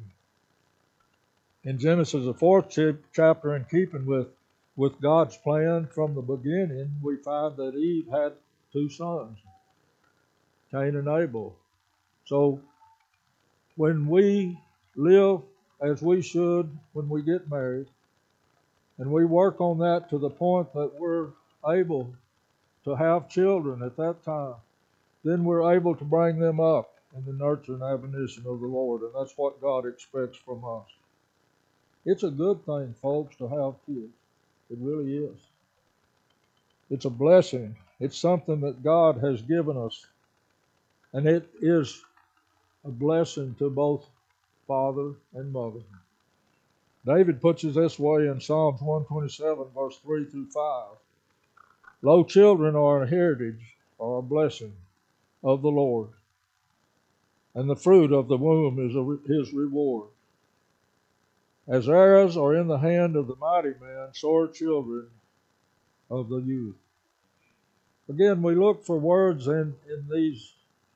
In 1.64 1.78
Genesis, 1.78 2.26
the 2.26 2.34
fourth 2.34 2.76
chapter, 3.14 3.56
in 3.56 3.66
keeping 3.66 4.08
with, 4.08 4.30
with 4.76 5.00
God's 5.00 5.38
plan 5.38 5.86
from 5.86 6.16
the 6.16 6.22
beginning, 6.22 6.96
we 7.04 7.18
find 7.18 7.56
that 7.58 7.76
Eve 7.76 8.08
had 8.12 8.34
two 8.74 8.90
sons, 8.90 9.38
Cain 10.72 10.96
and 10.96 11.08
Abel. 11.08 11.56
So 12.26 12.62
when 13.76 14.08
we 14.08 14.58
live 14.96 15.42
as 15.82 16.02
we 16.02 16.24
should 16.24 16.76
when 16.94 17.08
we 17.10 17.22
get 17.22 17.48
married, 17.50 17.88
and 18.98 19.12
we 19.12 19.26
work 19.26 19.62
on 19.62 19.78
that 19.80 20.10
to 20.10 20.18
the 20.18 20.30
point 20.32 20.74
that 20.74 21.00
we're 21.00 21.30
able 21.68 22.12
to 22.86 22.96
have 22.96 23.30
children 23.30 23.84
at 23.84 23.98
that 23.98 24.24
time, 24.24 24.56
then 25.24 25.44
we're 25.44 25.76
able 25.76 25.96
to 25.96 26.06
bring 26.06 26.40
them 26.40 26.60
up 26.60 26.96
in 27.16 27.24
the 27.26 27.34
nurture 27.34 27.74
and 27.74 27.84
admonition 27.84 28.48
of 28.48 28.60
the 28.62 28.68
Lord, 28.68 29.02
and 29.02 29.12
that's 29.14 29.38
what 29.38 29.62
God 29.62 29.86
expects 29.86 30.38
from 30.38 30.66
us. 30.66 30.88
It's 32.06 32.24
a 32.24 32.32
good 32.32 32.66
thing, 32.66 32.96
folks, 33.02 33.36
to 33.38 33.48
have 33.48 33.76
kids. 33.86 34.14
It 34.70 34.78
really 34.80 35.18
is. 35.18 35.38
It's 36.90 37.06
a 37.06 37.10
blessing. 37.10 37.76
It's 38.00 38.18
something 38.18 38.62
that 38.62 38.84
God 38.84 39.18
has 39.20 39.42
given 39.42 39.78
us. 39.78 40.06
And 41.14 41.28
it 41.28 41.48
is 41.62 42.02
a 42.86 42.90
blessing 42.90 43.56
to 43.60 43.70
both 43.70 44.06
father 44.68 45.14
and 45.36 45.54
mother. 45.54 45.82
David 47.06 47.42
puts 47.42 47.64
it 47.64 47.74
this 47.74 48.00
way 48.00 48.28
in 48.28 48.40
Psalms 48.40 48.82
127, 48.82 49.66
verse 49.76 49.98
3 50.04 50.26
through 50.26 50.50
5. 50.50 50.86
Lo, 52.04 52.24
children 52.24 52.76
are 52.76 53.04
a 53.04 53.08
heritage 53.08 53.76
or 53.98 54.20
a 54.20 54.24
blessing 54.24 54.74
of 55.44 55.62
the 55.62 55.70
Lord, 55.70 56.10
and 57.56 57.70
the 57.70 57.76
fruit 57.76 58.12
of 58.12 58.28
the 58.28 58.38
womb 58.38 58.80
is 58.80 58.94
his 59.28 59.54
reward. 59.54 60.10
As 61.68 61.88
arrows 61.88 62.38
are 62.38 62.56
in 62.56 62.68
the 62.68 62.78
hand 62.78 63.16
of 63.16 63.28
the 63.28 63.36
mighty 63.36 63.74
man, 63.80 64.10
so 64.14 64.36
are 64.36 64.48
children 64.48 65.08
of 66.10 66.28
the 66.28 66.40
youth. 66.40 66.76
Again, 68.10 68.42
we 68.42 68.56
look 68.56 68.84
for 68.84 68.98
words 68.98 69.48
in, 69.48 69.76
in 69.88 70.08
these 70.12 70.54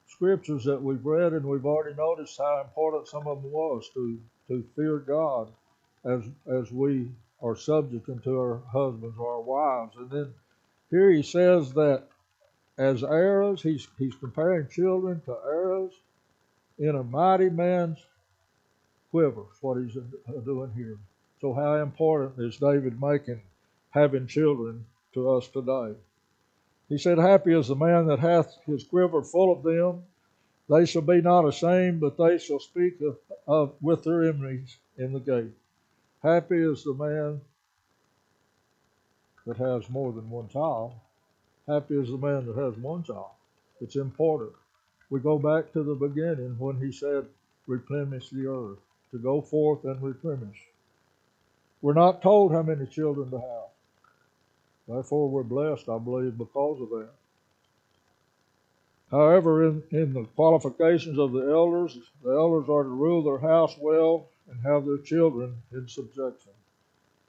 scriptures 0.07 0.63
that 0.65 0.81
we've 0.81 1.05
read, 1.05 1.33
and 1.33 1.45
we've 1.45 1.65
already 1.65 1.95
noticed 1.95 2.37
how 2.37 2.61
important 2.61 3.07
some 3.07 3.27
of 3.27 3.41
them 3.41 3.51
was 3.51 3.89
to, 3.93 4.19
to 4.47 4.65
fear 4.75 4.99
God 4.99 5.51
as 6.03 6.23
as 6.47 6.71
we 6.71 7.09
are 7.41 7.55
subject 7.55 8.09
unto 8.09 8.37
our 8.37 8.61
husbands 8.71 9.17
or 9.19 9.35
our 9.35 9.41
wives. 9.41 9.95
And 9.97 10.09
then 10.09 10.33
here 10.89 11.11
he 11.11 11.23
says 11.23 11.73
that 11.73 12.03
as 12.77 13.03
arrows, 13.03 13.61
he's 13.61 13.87
he's 13.97 14.15
comparing 14.15 14.67
children 14.67 15.21
to 15.25 15.37
arrows 15.45 15.93
in 16.77 16.95
a 16.95 17.03
mighty 17.03 17.49
man's 17.49 17.99
quiver. 19.15 19.45
What 19.61 19.81
he's 19.81 19.95
uh, 19.95 20.41
doing 20.41 20.73
here. 20.75 20.97
So 21.39 21.53
how 21.53 21.75
important 21.75 22.37
is 22.37 22.57
David 22.57 23.01
making 23.01 23.41
having 23.91 24.27
children 24.27 24.85
to 25.13 25.29
us 25.29 25.47
today? 25.47 25.95
He 26.89 26.97
said, 26.97 27.17
Happy 27.17 27.57
is 27.57 27.69
the 27.69 27.77
man 27.77 28.07
that 28.07 28.19
hath 28.19 28.53
his 28.65 28.83
quiver 28.83 29.23
full 29.23 29.53
of 29.53 29.63
them. 29.63 30.03
They 30.69 30.85
shall 30.85 31.01
be 31.01 31.21
not 31.21 31.47
ashamed, 31.47 32.01
but 32.01 32.17
they 32.17 32.37
shall 32.39 32.59
speak 32.59 32.99
of, 32.99 33.17
of, 33.47 33.75
with 33.81 34.03
their 34.03 34.25
enemies 34.25 34.75
in 34.97 35.13
the 35.13 35.21
gate. 35.21 35.53
Happy 36.21 36.61
is 36.61 36.83
the 36.83 36.93
man 36.93 37.39
that 39.47 39.55
has 39.55 39.89
more 39.89 40.11
than 40.11 40.29
one 40.29 40.49
child. 40.49 40.91
Happy 41.69 41.95
is 41.95 42.09
the 42.09 42.17
man 42.17 42.47
that 42.47 42.57
has 42.57 42.75
one 42.75 43.03
child. 43.03 43.31
It's 43.79 43.95
important. 43.95 44.51
We 45.09 45.21
go 45.21 45.39
back 45.39 45.71
to 45.71 45.83
the 45.83 45.95
beginning 45.95 46.57
when 46.59 46.81
he 46.81 46.91
said, 46.91 47.27
replenish 47.65 48.29
the 48.29 48.47
earth, 48.47 48.79
to 49.11 49.17
go 49.17 49.41
forth 49.41 49.83
and 49.85 50.01
replenish. 50.01 50.61
We're 51.81 51.93
not 51.93 52.21
told 52.21 52.51
how 52.51 52.63
many 52.63 52.85
children 52.87 53.29
to 53.31 53.37
have. 53.37 53.69
Therefore, 54.87 55.29
we're 55.29 55.43
blessed, 55.43 55.89
I 55.89 55.97
believe, 55.97 56.37
because 56.37 56.81
of 56.81 56.89
that. 56.89 57.09
However, 59.11 59.67
in, 59.67 59.83
in 59.91 60.13
the 60.13 60.25
qualifications 60.35 61.19
of 61.19 61.31
the 61.31 61.51
elders, 61.51 61.97
the 62.23 62.31
elders 62.31 62.69
are 62.69 62.83
to 62.83 62.89
rule 62.89 63.23
their 63.23 63.37
house 63.37 63.75
well 63.79 64.27
and 64.49 64.59
have 64.61 64.85
their 64.85 64.97
children 64.97 65.55
in 65.71 65.87
subjection, 65.87 66.51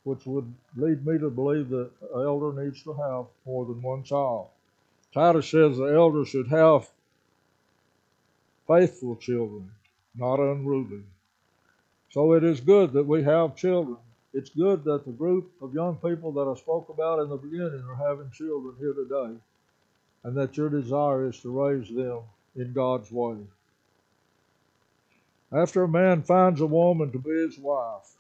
which 0.04 0.26
would 0.26 0.52
lead 0.76 1.06
me 1.06 1.18
to 1.18 1.30
believe 1.30 1.68
that 1.68 1.90
an 2.14 2.22
elder 2.22 2.52
needs 2.62 2.82
to 2.82 2.92
have 2.92 3.26
more 3.44 3.64
than 3.66 3.82
one 3.82 4.02
child. 4.02 4.48
Titus 5.12 5.48
says 5.48 5.76
the 5.76 5.84
elder 5.84 6.24
should 6.24 6.48
have 6.48 6.88
faithful 8.66 9.16
children, 9.16 9.70
not 10.14 10.40
unruly. 10.40 11.02
So 12.16 12.33
it 12.33 12.42
is 12.42 12.61
good 12.61 12.94
that 12.94 13.07
we 13.07 13.22
have 13.22 13.57
children 13.57 13.98
it's 14.37 14.50
good 14.50 14.85
that 14.85 15.07
the 15.07 15.12
group 15.12 15.50
of 15.62 15.72
young 15.72 15.96
people 15.96 16.31
that 16.33 16.46
I 16.46 16.55
spoke 16.61 16.90
about 16.90 17.20
in 17.20 17.31
the 17.31 17.38
beginning 17.38 17.83
are 17.88 18.09
having 18.09 18.31
children 18.33 18.74
here 18.79 18.92
today, 18.92 19.35
and 20.24 20.37
that 20.37 20.59
your 20.59 20.68
desire 20.68 21.26
is 21.26 21.40
to 21.40 21.50
raise 21.50 21.88
them 21.88 22.20
in 22.55 22.74
God's 22.74 23.11
way. 23.11 23.38
After 25.50 25.85
a 25.85 25.88
man 25.88 26.22
finds 26.22 26.61
a 26.61 26.66
woman 26.66 27.12
to 27.12 27.18
be 27.18 27.31
his 27.31 27.59
wife, 27.59 28.12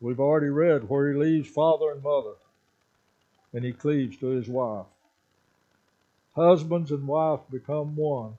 we've 0.00 0.20
already 0.20 0.46
read 0.46 0.88
where 0.88 1.12
he 1.12 1.18
leaves 1.18 1.48
father 1.48 1.90
and 1.90 2.04
mother, 2.04 2.34
and 3.52 3.64
he 3.64 3.72
cleaves 3.72 4.16
to 4.18 4.26
his 4.26 4.46
wife. 4.46 4.86
Husbands 6.36 6.92
and 6.92 7.08
wife 7.08 7.40
become 7.50 7.96
one. 7.96 8.38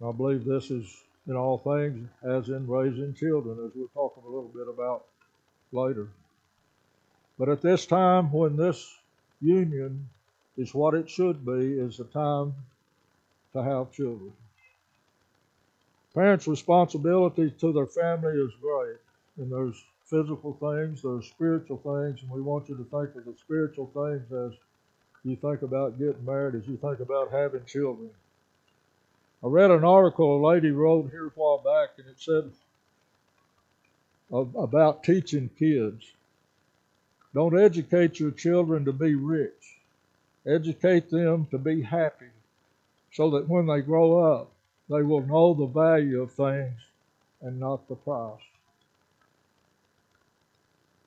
I 0.00 0.12
believe 0.12 0.44
this 0.44 0.70
is 0.70 1.02
in 1.26 1.36
all 1.36 1.58
things 1.58 2.08
as 2.22 2.48
in 2.48 2.66
raising 2.66 3.14
children, 3.14 3.58
as 3.64 3.72
we'll 3.74 3.88
talk 3.88 4.16
a 4.16 4.28
little 4.28 4.50
bit 4.54 4.68
about 4.68 5.04
later. 5.70 6.08
But 7.38 7.48
at 7.48 7.62
this 7.62 7.86
time, 7.86 8.32
when 8.32 8.56
this 8.56 8.98
union 9.40 10.08
is 10.56 10.74
what 10.74 10.94
it 10.94 11.08
should 11.08 11.44
be, 11.44 11.78
is 11.78 11.96
the 11.96 12.04
time 12.04 12.54
to 13.52 13.62
have 13.62 13.92
children. 13.92 14.32
Parents' 16.14 16.46
responsibility 16.46 17.50
to 17.50 17.72
their 17.72 17.86
family 17.86 18.34
is 18.34 18.52
great, 18.60 18.98
and 19.38 19.50
there's 19.50 19.82
physical 20.04 20.52
things, 20.60 21.02
there's 21.02 21.26
spiritual 21.26 21.78
things, 21.78 22.20
and 22.22 22.30
we 22.30 22.42
want 22.42 22.68
you 22.68 22.76
to 22.76 22.84
think 22.84 23.16
of 23.16 23.24
the 23.24 23.34
spiritual 23.40 23.90
things 23.94 24.30
as 24.30 24.58
you 25.24 25.36
think 25.36 25.62
about 25.62 25.98
getting 25.98 26.24
married, 26.24 26.54
as 26.54 26.68
you 26.68 26.76
think 26.76 27.00
about 27.00 27.30
having 27.30 27.64
children. 27.64 28.10
I 29.44 29.48
read 29.48 29.70
an 29.70 29.84
article 29.84 30.36
a 30.36 30.46
lady 30.46 30.70
wrote 30.70 31.10
here 31.10 31.26
a 31.26 31.30
while 31.30 31.58
back, 31.58 31.98
and 31.98 32.06
it 32.06 32.20
said 32.20 32.52
about 34.30 35.02
teaching 35.02 35.50
kids. 35.58 36.12
Don't 37.34 37.58
educate 37.58 38.20
your 38.20 38.30
children 38.30 38.84
to 38.84 38.92
be 38.92 39.14
rich. 39.14 39.78
Educate 40.46 41.10
them 41.10 41.46
to 41.50 41.58
be 41.58 41.82
happy 41.82 42.30
so 43.12 43.30
that 43.30 43.48
when 43.48 43.66
they 43.66 43.80
grow 43.80 44.36
up, 44.36 44.50
they 44.88 45.02
will 45.02 45.22
know 45.26 45.54
the 45.54 45.66
value 45.66 46.22
of 46.22 46.32
things 46.32 46.78
and 47.40 47.58
not 47.58 47.88
the 47.88 47.94
price. 47.94 48.40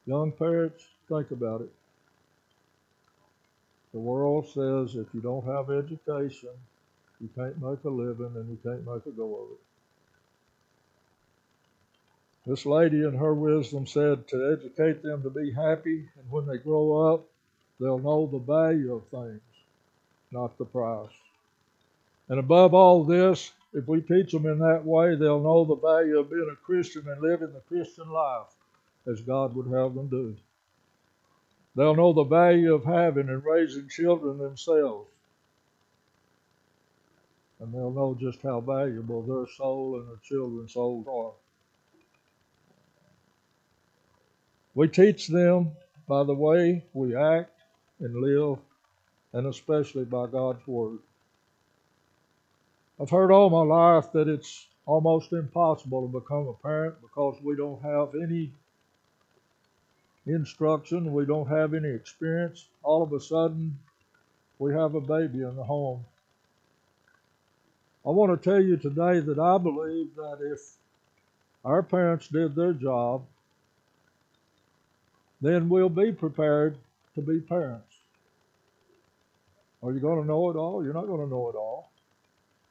Young 0.05 0.31
parents, 0.31 0.85
think 1.09 1.31
about 1.31 1.61
it. 1.61 1.71
The 3.93 3.99
world 3.99 4.47
says 4.47 4.95
if 4.95 5.07
you 5.13 5.21
don't 5.21 5.45
have 5.45 5.71
education, 5.71 6.49
you 7.25 7.43
can't 7.43 7.61
make 7.61 7.83
a 7.83 7.89
living 7.89 8.31
and 8.35 8.49
you 8.49 8.59
can't 8.63 8.85
make 8.85 9.05
a 9.07 9.11
go 9.11 9.35
of 9.35 9.51
it. 9.51 9.59
This 12.45 12.65
lady, 12.67 13.03
in 13.03 13.15
her 13.15 13.33
wisdom, 13.33 13.87
said 13.87 14.27
to 14.27 14.55
educate 14.55 15.01
them 15.01 15.23
to 15.23 15.31
be 15.31 15.51
happy, 15.51 16.07
and 16.19 16.29
when 16.29 16.45
they 16.45 16.57
grow 16.57 17.13
up, 17.13 17.25
they'll 17.79 17.97
know 17.97 18.27
the 18.27 18.37
value 18.37 18.93
of 18.93 19.07
things, 19.07 19.41
not 20.31 20.55
the 20.59 20.65
price. 20.65 21.09
And 22.29 22.37
above 22.37 22.75
all 22.75 23.03
this, 23.03 23.51
if 23.73 23.87
we 23.87 24.01
teach 24.01 24.31
them 24.31 24.45
in 24.45 24.59
that 24.59 24.85
way, 24.85 25.15
they'll 25.15 25.41
know 25.41 25.65
the 25.65 25.75
value 25.75 26.19
of 26.19 26.29
being 26.29 26.49
a 26.51 26.55
Christian 26.63 27.09
and 27.09 27.21
living 27.21 27.53
the 27.53 27.61
Christian 27.61 28.09
life 28.09 28.53
as 29.07 29.21
God 29.21 29.55
would 29.55 29.75
have 29.75 29.95
them 29.95 30.07
do. 30.07 30.35
They'll 31.75 31.95
know 31.95 32.13
the 32.13 32.23
value 32.23 32.75
of 32.75 32.85
having 32.85 33.29
and 33.29 33.43
raising 33.43 33.89
children 33.89 34.37
themselves. 34.37 35.09
And 37.65 37.73
they'll 37.73 37.89
know 37.89 38.15
just 38.19 38.43
how 38.43 38.61
valuable 38.61 39.23
their 39.23 39.51
soul 39.55 39.95
and 39.95 40.07
their 40.07 40.19
children's 40.21 40.73
souls 40.73 41.07
are. 41.07 41.31
We 44.75 44.87
teach 44.87 45.27
them 45.27 45.71
by 46.07 46.23
the 46.25 46.35
way 46.35 46.85
we 46.93 47.15
act 47.15 47.63
and 47.99 48.21
live, 48.21 48.59
and 49.33 49.47
especially 49.47 50.05
by 50.05 50.27
God's 50.27 50.67
Word. 50.67 50.99
I've 53.01 53.09
heard 53.09 53.31
all 53.31 53.49
my 53.49 53.63
life 53.63 54.11
that 54.11 54.27
it's 54.27 54.67
almost 54.85 55.33
impossible 55.33 56.07
to 56.07 56.19
become 56.19 56.47
a 56.47 56.53
parent 56.53 57.01
because 57.01 57.35
we 57.41 57.55
don't 57.55 57.81
have 57.81 58.09
any 58.13 58.51
instruction, 60.27 61.13
we 61.13 61.25
don't 61.25 61.49
have 61.49 61.73
any 61.73 61.89
experience. 61.89 62.67
All 62.83 63.01
of 63.01 63.11
a 63.11 63.19
sudden, 63.19 63.79
we 64.59 64.71
have 64.75 64.93
a 64.93 65.01
baby 65.01 65.41
in 65.41 65.55
the 65.55 65.63
home. 65.63 66.05
I 68.05 68.11
want 68.11 68.31
to 68.31 68.49
tell 68.49 68.61
you 68.61 68.77
today 68.77 69.19
that 69.19 69.39
I 69.39 69.57
believe 69.57 70.15
that 70.15 70.37
if 70.41 70.59
our 71.63 71.81
parents 71.81 72.27
did 72.27 72.53
their 72.53 72.73
job, 72.73 73.23
then 75.41 75.69
we'll 75.69 75.89
be 75.89 76.11
prepared 76.11 76.77
to 77.15 77.21
be 77.21 77.39
parents. 77.39 77.95
Are 79.81 79.91
you 79.91 79.99
going 79.99 80.21
to 80.21 80.27
know 80.27 80.49
it 80.51 80.55
all? 80.55 80.83
You're 80.83 80.93
not 80.93 81.07
going 81.07 81.21
to 81.21 81.29
know 81.29 81.49
it 81.49 81.55
all. 81.55 81.89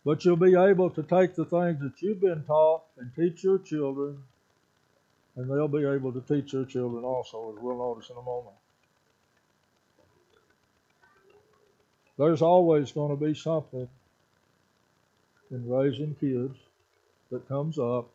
But 0.05 0.25
you'll 0.25 0.37
be 0.37 0.55
able 0.55 0.90
to 0.90 1.03
take 1.03 1.35
the 1.35 1.44
things 1.44 1.81
that 1.81 2.01
you've 2.01 2.20
been 2.20 2.44
taught 2.44 2.83
and 2.99 3.11
teach 3.16 3.42
your 3.42 3.59
children, 3.59 4.18
and 5.35 5.51
they'll 5.51 5.66
be 5.66 5.85
able 5.85 6.12
to 6.12 6.20
teach 6.20 6.53
their 6.53 6.64
children 6.64 7.05
also, 7.05 7.53
as 7.53 7.62
we'll 7.62 7.79
notice 7.79 8.11
in 8.11 8.16
a 8.16 8.23
moment. 8.23 8.55
There's 12.18 12.42
always 12.42 12.92
going 12.92 13.18
to 13.18 13.25
be 13.25 13.35
something 13.35 13.88
in 15.55 15.69
raising 15.69 16.14
kids 16.17 16.57
that 17.31 17.49
comes 17.49 17.79
up 17.79 18.11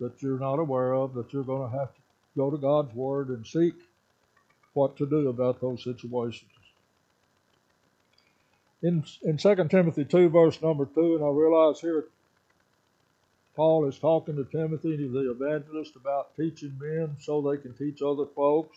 that 0.00 0.20
you're 0.20 0.38
not 0.38 0.58
aware 0.58 0.94
of, 0.94 1.14
that 1.14 1.32
you're 1.32 1.44
going 1.44 1.70
to 1.70 1.78
have 1.78 1.94
to 1.94 2.00
go 2.36 2.50
to 2.50 2.58
God's 2.58 2.94
Word 2.94 3.28
and 3.28 3.46
seek 3.46 3.74
what 4.72 4.96
to 4.96 5.06
do 5.06 5.28
about 5.28 5.60
those 5.60 5.84
situations. 5.84 6.50
In, 8.82 9.04
in 9.22 9.36
2 9.36 9.68
Timothy 9.70 10.04
2, 10.04 10.28
verse 10.28 10.60
number 10.60 10.84
2, 10.84 11.16
and 11.16 11.24
I 11.24 11.28
realize 11.28 11.80
here 11.80 12.06
Paul 13.54 13.86
is 13.86 13.98
talking 13.98 14.36
to 14.36 14.44
Timothy, 14.44 14.96
the 14.96 15.30
evangelist, 15.30 15.94
about 15.94 16.34
teaching 16.34 16.76
men 16.80 17.16
so 17.20 17.40
they 17.40 17.56
can 17.56 17.72
teach 17.72 18.02
other 18.02 18.26
folks. 18.26 18.76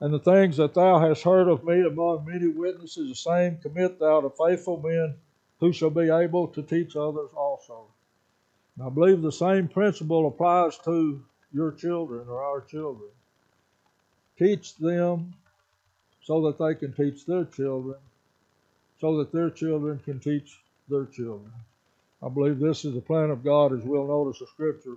And 0.00 0.12
the 0.12 0.18
things 0.18 0.58
that 0.58 0.74
thou 0.74 0.98
hast 0.98 1.22
heard 1.22 1.48
of 1.48 1.64
me 1.64 1.80
among 1.80 2.26
many 2.26 2.48
witnesses, 2.48 3.08
the 3.08 3.14
same 3.14 3.56
commit 3.56 3.98
thou 3.98 4.20
to 4.20 4.30
faithful 4.30 4.80
men 4.80 5.14
who 5.60 5.72
shall 5.72 5.90
be 5.90 6.10
able 6.10 6.48
to 6.48 6.62
teach 6.62 6.96
others 6.96 7.30
also. 7.36 7.84
And 8.76 8.86
I 8.86 8.90
believe 8.90 9.20
the 9.22 9.30
same 9.30 9.68
principle 9.68 10.26
applies 10.26 10.78
to 10.78 11.22
your 11.52 11.72
children 11.72 12.26
or 12.28 12.42
our 12.42 12.62
children. 12.62 13.10
Teach 14.38 14.74
them 14.76 15.34
so 16.22 16.42
that 16.42 16.58
they 16.58 16.74
can 16.74 16.92
teach 16.92 17.26
their 17.26 17.44
children, 17.44 17.96
so 19.00 19.18
that 19.18 19.32
their 19.32 19.50
children 19.50 20.00
can 20.04 20.18
teach 20.18 20.58
their 20.88 21.04
children. 21.04 21.52
I 22.22 22.28
believe 22.28 22.58
this 22.58 22.84
is 22.84 22.94
the 22.94 23.00
plan 23.00 23.30
of 23.30 23.44
God, 23.44 23.72
as 23.72 23.82
we'll 23.82 24.06
notice 24.06 24.40
the 24.40 24.46
scripture 24.46 24.96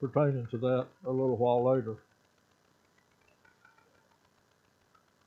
pertaining 0.00 0.46
to 0.48 0.58
that 0.58 0.86
a 1.06 1.10
little 1.10 1.36
while 1.36 1.64
later. 1.64 1.96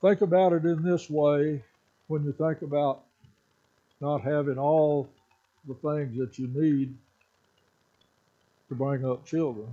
Think 0.01 0.21
about 0.21 0.53
it 0.53 0.65
in 0.65 0.83
this 0.83 1.09
way 1.09 1.63
when 2.07 2.23
you 2.23 2.33
think 2.33 2.61
about 2.61 3.04
not 4.01 4.21
having 4.21 4.57
all 4.57 5.09
the 5.67 5.73
things 5.75 6.17
that 6.17 6.37
you 6.37 6.47
need 6.47 6.95
to 8.69 8.75
bring 8.75 9.05
up 9.05 9.25
children. 9.25 9.67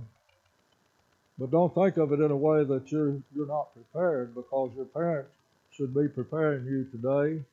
But 1.37 1.51
don't 1.51 1.73
think 1.73 1.97
of 1.97 2.11
it 2.11 2.19
in 2.19 2.31
a 2.31 2.37
way 2.37 2.63
that 2.63 2.91
you're 2.91 3.15
you're 3.35 3.47
not 3.47 3.73
prepared 3.73 4.35
because 4.35 4.71
your 4.75 4.85
parents 4.85 5.31
should 5.71 5.93
be 5.93 6.07
preparing 6.07 6.65
you 6.65 6.85
today 6.85 7.43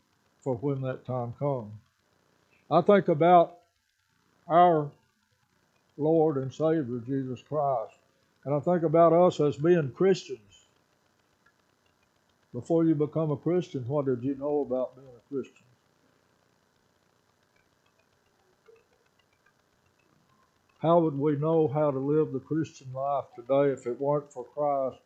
for 0.40 0.56
when 0.56 0.83
that 0.83 1.06
time 1.06 1.33
comes. 1.38 1.72
I 2.70 2.83
think 2.83 3.09
about 3.09 3.59
our 4.46 4.90
Lord 5.96 6.37
and 6.37 6.52
Savior 6.52 7.00
Jesus 7.06 7.42
Christ. 7.42 7.94
And 8.44 8.54
I 8.54 8.61
think 8.61 8.83
about 8.83 9.12
us 9.12 9.40
as 9.40 9.56
being 9.56 9.92
Christians. 9.92 10.40
Before 12.52 12.85
you 12.85 12.94
become 12.94 13.30
a 13.30 13.37
Christian, 13.37 13.87
what 13.87 14.06
did 14.06 14.22
you 14.22 14.35
know 14.35 14.62
about 14.62 14.96
being 14.96 15.09
a 15.09 15.35
Christian? 15.35 15.64
How 20.81 20.99
would 21.01 21.19
we 21.19 21.37
know 21.37 21.69
how 21.69 21.90
to 21.90 21.99
live 21.99 22.33
the 22.33 22.40
Christian 22.40 22.90
life 22.95 23.27
today 23.37 23.71
if 23.71 23.87
it 23.87 24.01
weren't 24.01 24.33
for 24.33 24.45
Christ, 24.45 25.03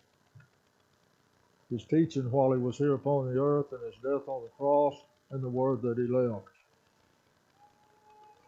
his 1.69 1.85
teaching 1.85 2.31
while 2.31 2.53
he 2.53 2.59
was 2.59 2.79
here 2.79 2.95
upon 2.95 3.27
the 3.27 3.41
earth, 3.41 3.73
and 3.73 3.83
his 3.85 3.97
death 3.97 4.29
on 4.29 4.45
the 4.45 4.51
cross, 4.57 4.95
and 5.31 5.43
the 5.43 5.49
word 5.49 5.83
that 5.83 5.99
he 5.99 6.07
left? 6.07 6.47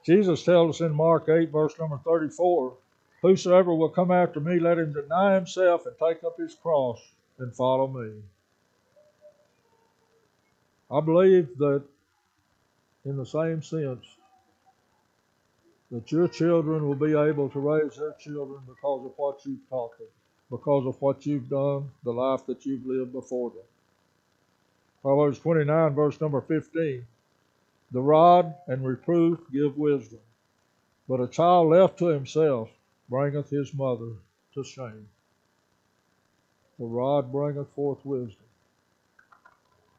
Jesus 0.05 0.45
tells 0.45 0.77
us 0.77 0.87
in 0.87 0.95
Mark 0.95 1.29
8, 1.29 1.51
verse 1.51 1.77
number 1.81 1.99
34 2.05 2.75
Whosoever 3.23 3.75
will 3.75 3.89
come 3.89 4.13
after 4.13 4.39
me, 4.39 4.61
let 4.61 4.79
him 4.79 4.93
deny 4.93 5.35
himself 5.35 5.87
and 5.87 5.97
take 5.99 6.23
up 6.23 6.39
his 6.39 6.55
cross 6.55 7.01
and 7.39 7.53
follow 7.53 7.89
me. 7.89 8.23
I 10.89 11.01
believe 11.01 11.59
that 11.59 11.83
in 13.05 13.17
the 13.17 13.27
same 13.27 13.63
sense 13.63 14.05
that 15.91 16.11
your 16.11 16.29
children 16.29 16.87
will 16.87 16.97
be 16.97 17.17
able 17.17 17.49
to 17.51 17.61
raise 17.61 17.97
their 17.97 18.15
children 18.19 18.61
because 18.67 19.07
of 19.07 19.13
what 19.17 19.45
you've 19.45 19.69
taught 19.69 19.97
them, 19.99 20.09
because 20.51 20.87
of 20.87 21.01
what 21.01 21.25
you've 21.25 21.49
done, 21.49 21.89
the 22.05 22.13
life 22.13 22.45
that 22.47 22.67
you've 22.67 22.87
lived 22.87 23.13
before 23.13 23.51
them. 23.51 23.65
Proverbs 25.03 25.39
29, 25.39 25.95
verse 25.95 26.21
number 26.21 26.41
15. 26.41 27.07
The 27.93 28.01
rod 28.01 28.53
and 28.67 28.85
reproof 28.85 29.39
give 29.53 29.79
wisdom, 29.79 30.19
but 31.09 31.21
a 31.21 31.29
child 31.29 31.69
left 31.69 31.99
to 32.01 32.07
himself 32.07 32.69
bringeth 33.09 33.49
his 33.49 33.73
mother 33.73 34.13
to 34.55 34.65
shame. 34.65 35.09
The 36.79 36.85
rod 36.85 37.31
bringeth 37.31 37.69
forth 37.75 38.05
wisdom. 38.05 38.45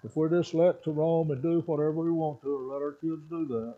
If 0.04 0.16
we're 0.16 0.30
just 0.30 0.54
let 0.54 0.84
to 0.84 0.92
roam 0.92 1.32
and 1.32 1.42
do 1.42 1.62
whatever 1.62 2.04
we 2.04 2.12
want 2.12 2.42
to, 2.42 2.56
or 2.56 2.74
let 2.74 2.84
our 2.84 2.92
kids 2.92 3.22
do 3.30 3.46
that, 3.48 3.76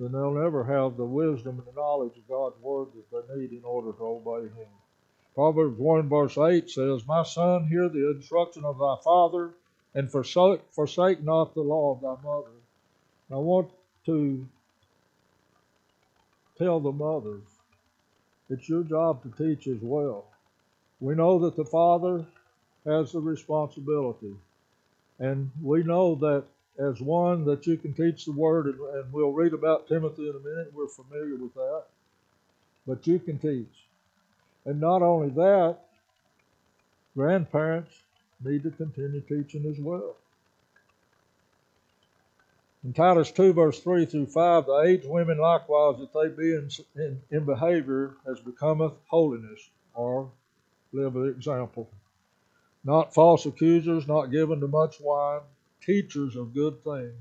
then 0.00 0.12
they'll 0.12 0.32
never 0.32 0.64
have 0.64 0.96
the 0.96 1.04
wisdom 1.04 1.58
and 1.58 1.66
the 1.66 1.78
knowledge 1.78 2.16
of 2.16 2.26
God's 2.26 2.58
word 2.62 2.88
that 3.12 3.28
they 3.28 3.36
need 3.36 3.52
in 3.52 3.64
order 3.64 3.92
to 3.92 4.02
obey 4.02 4.48
Him. 4.48 4.68
Proverbs 5.34 5.78
1 5.78 6.08
verse 6.08 6.38
8 6.38 6.70
says, 6.70 7.06
My 7.06 7.22
son, 7.22 7.68
hear 7.68 7.88
the 7.88 8.10
instruction 8.10 8.64
of 8.64 8.78
thy 8.78 8.96
father, 9.04 9.50
and 9.94 10.10
forsake, 10.10 10.62
forsake 10.70 11.22
not 11.22 11.54
the 11.54 11.60
law 11.60 11.92
of 11.92 12.00
thy 12.00 12.22
mother. 12.26 12.50
I 13.30 13.36
want 13.36 13.70
to 14.06 14.46
tell 16.56 16.80
the 16.80 16.92
mothers, 16.92 17.44
it's 18.48 18.68
your 18.68 18.82
job 18.82 19.22
to 19.22 19.30
teach 19.36 19.66
as 19.68 19.80
well. 19.82 20.26
We 20.98 21.14
know 21.14 21.38
that 21.40 21.56
the 21.56 21.64
father 21.64 22.24
has 22.86 23.12
the 23.12 23.20
responsibility. 23.20 24.34
And 25.18 25.50
we 25.62 25.82
know 25.82 26.14
that 26.16 26.44
as 26.78 27.00
one 27.00 27.44
that 27.44 27.66
you 27.66 27.76
can 27.76 27.92
teach 27.92 28.24
the 28.24 28.32
word, 28.32 28.66
and, 28.66 28.80
and 28.80 29.12
we'll 29.12 29.32
read 29.32 29.52
about 29.52 29.88
Timothy 29.88 30.28
in 30.28 30.36
a 30.36 30.48
minute. 30.48 30.72
We're 30.72 30.88
familiar 30.88 31.36
with 31.36 31.54
that. 31.54 31.84
But 32.86 33.06
you 33.06 33.18
can 33.18 33.38
teach. 33.38 33.72
And 34.64 34.80
not 34.80 35.02
only 35.02 35.30
that, 35.30 35.78
grandparents 37.14 37.92
need 38.42 38.62
to 38.62 38.70
continue 38.70 39.20
teaching 39.20 39.66
as 39.66 39.78
well. 39.78 40.16
In 42.82 42.94
Titus 42.94 43.30
2, 43.32 43.52
verse 43.52 43.78
3 43.80 44.06
through 44.06 44.26
5, 44.26 44.66
the 44.66 44.80
aged 44.86 45.06
women 45.06 45.38
likewise, 45.38 45.98
that 45.98 46.14
they 46.14 46.28
be 46.28 46.54
in, 46.54 46.70
in, 46.96 47.20
in 47.30 47.44
behavior 47.44 48.14
as 48.26 48.40
becometh 48.40 48.94
holiness, 49.06 49.68
or 49.92 50.30
live 50.92 51.14
an 51.16 51.28
example. 51.28 51.90
Not 52.82 53.12
false 53.12 53.44
accusers, 53.44 54.08
not 54.08 54.30
given 54.30 54.60
to 54.60 54.68
much 54.68 54.98
wine, 54.98 55.42
teachers 55.80 56.36
of 56.36 56.54
good 56.54 56.82
things, 56.84 57.14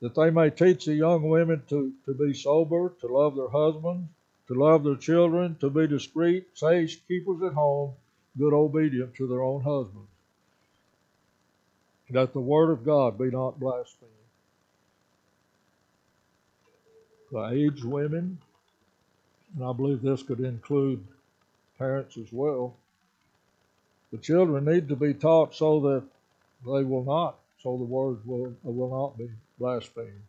that 0.00 0.14
they 0.14 0.30
may 0.30 0.50
teach 0.50 0.84
the 0.84 0.94
young 0.94 1.28
women 1.28 1.62
to, 1.68 1.92
to 2.04 2.14
be 2.14 2.34
sober, 2.34 2.92
to 3.00 3.06
love 3.06 3.36
their 3.36 3.48
husbands, 3.48 4.08
to 4.48 4.54
love 4.54 4.84
their 4.84 4.96
children, 4.96 5.56
to 5.60 5.70
be 5.70 5.86
discreet, 5.86 6.46
sage 6.54 7.06
keepers 7.06 7.42
at 7.42 7.52
home, 7.52 7.92
good 8.38 8.52
obedient 8.52 9.14
to 9.14 9.26
their 9.26 9.42
own 9.42 9.62
husbands, 9.62 10.08
that 12.10 12.32
the 12.32 12.40
word 12.40 12.70
of 12.70 12.84
God 12.84 13.18
be 13.18 13.30
not 13.30 13.60
blasphemed. 13.60 14.10
The 17.30 17.48
aged 17.48 17.84
women, 17.84 18.38
and 19.54 19.64
I 19.64 19.72
believe 19.72 20.02
this 20.02 20.22
could 20.22 20.40
include 20.40 21.02
parents 21.78 22.18
as 22.18 22.30
well, 22.30 22.76
the 24.10 24.18
children 24.18 24.66
need 24.66 24.88
to 24.88 24.96
be 24.96 25.14
taught 25.14 25.54
so 25.54 25.80
that 25.80 26.04
they 26.66 26.84
will 26.84 27.04
not 27.04 27.36
so 27.62 27.76
the 27.76 27.84
word 27.84 28.18
will, 28.24 28.54
will 28.64 28.90
not 28.90 29.16
be 29.16 29.30
blasphemed. 29.58 30.22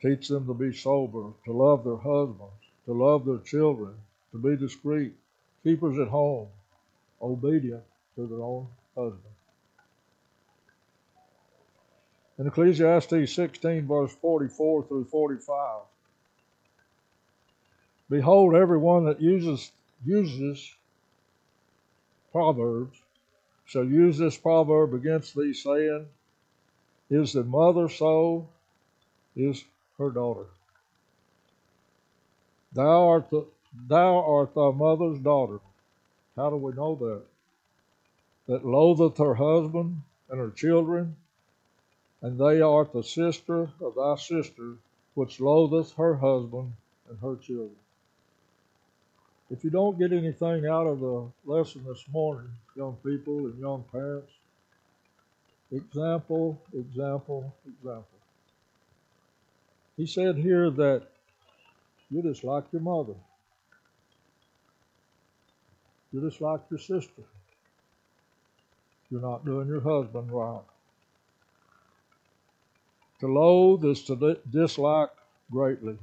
Teach 0.00 0.28
them 0.28 0.46
to 0.46 0.54
be 0.54 0.72
sober, 0.72 1.32
to 1.44 1.52
love 1.52 1.84
their 1.84 1.96
husbands, 1.96 2.52
to 2.86 2.92
love 2.92 3.26
their 3.26 3.38
children, 3.38 3.94
to 4.32 4.38
be 4.38 4.56
discreet, 4.56 5.12
keepers 5.62 5.98
at 5.98 6.08
home, 6.08 6.48
obedient 7.20 7.82
to 8.14 8.26
their 8.26 8.42
own 8.42 8.68
husband. 8.96 9.22
In 12.38 12.46
Ecclesiastes 12.46 13.32
16, 13.32 13.86
verse 13.86 14.14
44 14.14 14.84
through 14.84 15.04
45. 15.04 15.80
Behold, 18.08 18.54
everyone 18.54 19.06
that 19.06 19.20
uses 19.20 19.72
uses 20.04 20.74
proverbs 22.30 22.96
shall 23.66 23.84
use 23.84 24.16
this 24.16 24.38
proverb 24.38 24.94
against 24.94 25.34
thee, 25.34 25.52
saying, 25.52 26.06
Is 27.10 27.32
the 27.32 27.44
mother 27.44 27.88
so? 27.88 28.48
Is 29.34 29.64
her 29.98 30.10
daughter. 30.10 30.46
Thou 32.72 33.08
art 33.08 33.30
the, 33.30 33.46
thou 33.88 34.22
art 34.22 34.54
thy 34.54 34.70
mother's 34.70 35.18
daughter. 35.18 35.60
How 36.36 36.50
do 36.50 36.56
we 36.56 36.72
know 36.72 36.94
that? 36.96 37.22
That 38.46 38.64
loatheth 38.64 39.18
her 39.18 39.34
husband 39.34 40.02
and 40.30 40.38
her 40.38 40.50
children, 40.50 41.16
and 42.22 42.38
they 42.38 42.60
art 42.60 42.92
the 42.92 43.02
sister 43.02 43.70
of 43.80 43.94
thy 43.96 44.16
sister, 44.16 44.76
which 45.14 45.40
loatheth 45.40 45.92
her 45.94 46.16
husband 46.16 46.72
and 47.08 47.18
her 47.20 47.36
children. 47.36 47.76
If 49.48 49.62
you 49.62 49.70
don't 49.70 49.98
get 49.98 50.12
anything 50.12 50.66
out 50.66 50.86
of 50.86 51.00
the 51.00 51.26
lesson 51.44 51.84
this 51.86 52.04
morning, 52.12 52.50
young 52.74 52.96
people 53.04 53.46
and 53.46 53.58
young 53.58 53.84
parents, 53.92 54.32
example, 55.70 56.60
example, 56.72 57.54
example. 57.66 58.18
He 59.96 60.06
said 60.06 60.36
here 60.36 60.70
that 60.70 61.06
you're 62.10 62.24
just 62.24 62.42
like 62.42 62.64
your 62.72 62.82
mother. 62.82 63.14
You're 66.12 66.28
just 66.28 66.40
like 66.40 66.60
your 66.70 66.80
sister. 66.80 67.22
You're 69.10 69.20
not 69.20 69.44
doing 69.44 69.68
your 69.68 69.80
husband 69.80 70.30
right. 70.30 70.62
To 73.20 73.26
loathe 73.28 73.84
is 73.84 74.02
to 74.04 74.38
dislike 74.50 75.10
greatly. 75.50 75.98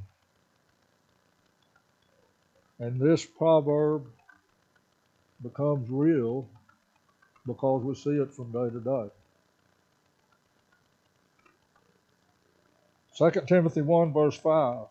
And 2.84 3.00
this 3.00 3.26
proverb 3.26 4.08
becomes 5.42 5.90
real 5.90 6.50
because 7.48 7.82
we 7.82 7.96
see 7.96 8.22
it 8.22 8.34
from 8.34 8.52
day 8.52 8.70
to 8.70 8.82
day. 8.82 9.10
2 13.18 13.42
Timothy 13.48 13.82
1, 13.82 14.12
verse 14.12 14.36
5. 14.36 14.86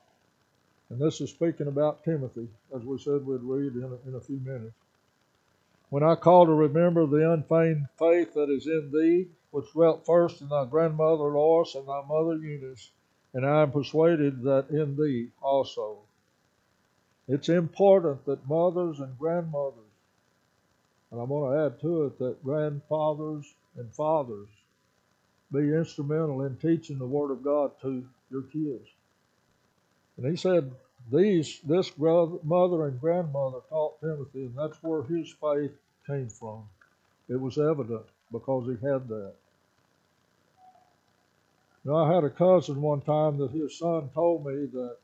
And 0.88 0.98
this 0.98 1.20
is 1.20 1.28
speaking 1.28 1.66
about 1.66 2.02
Timothy, 2.02 2.48
as 2.74 2.82
we 2.82 2.96
said 2.96 3.26
we'd 3.26 3.42
read 3.42 3.74
in 3.74 3.82
a, 3.82 4.08
in 4.08 4.14
a 4.14 4.20
few 4.22 4.40
minutes. 4.42 4.72
When 5.90 6.02
I 6.02 6.14
call 6.14 6.46
to 6.46 6.54
remember 6.54 7.04
the 7.04 7.30
unfeigned 7.30 7.88
faith 7.98 8.32
that 8.32 8.48
is 8.48 8.66
in 8.66 8.90
thee, 8.90 9.28
which 9.50 9.70
dwelt 9.72 10.06
first 10.06 10.40
in 10.40 10.48
thy 10.48 10.64
grandmother 10.64 11.24
Lois 11.24 11.74
and 11.74 11.86
thy 11.86 12.00
mother 12.08 12.36
Eunice, 12.36 12.90
and 13.34 13.44
I 13.44 13.60
am 13.60 13.70
persuaded 13.70 14.44
that 14.44 14.70
in 14.70 14.96
thee 14.96 15.28
also. 15.42 15.98
It's 17.28 17.48
important 17.48 18.24
that 18.26 18.48
mothers 18.48 19.00
and 19.00 19.18
grandmothers, 19.18 19.78
and 21.10 21.20
I'm 21.20 21.28
going 21.28 21.52
to 21.52 21.66
add 21.66 21.80
to 21.80 22.04
it 22.06 22.18
that 22.18 22.42
grandfathers 22.42 23.54
and 23.76 23.92
fathers 23.94 24.48
be 25.52 25.74
instrumental 25.74 26.42
in 26.42 26.56
teaching 26.56 26.98
the 26.98 27.06
Word 27.06 27.30
of 27.30 27.42
God 27.42 27.72
to 27.82 28.04
your 28.30 28.42
kids. 28.42 28.88
And 30.16 30.26
he 30.26 30.36
said, 30.36 30.72
these, 31.10 31.60
this 31.64 31.92
mother 31.98 32.86
and 32.86 33.00
grandmother 33.00 33.58
taught 33.68 34.00
Timothy, 34.00 34.46
and 34.46 34.56
that's 34.56 34.82
where 34.82 35.02
his 35.02 35.32
faith 35.40 35.72
came 36.06 36.28
from. 36.28 36.64
It 37.28 37.40
was 37.40 37.58
evident 37.58 38.06
because 38.30 38.66
he 38.66 38.86
had 38.86 39.08
that. 39.08 39.34
Now, 41.84 41.96
I 41.96 42.14
had 42.14 42.24
a 42.24 42.30
cousin 42.30 42.80
one 42.80 43.00
time 43.00 43.38
that 43.38 43.50
his 43.50 43.78
son 43.78 44.08
told 44.14 44.46
me 44.46 44.66
that, 44.66 44.96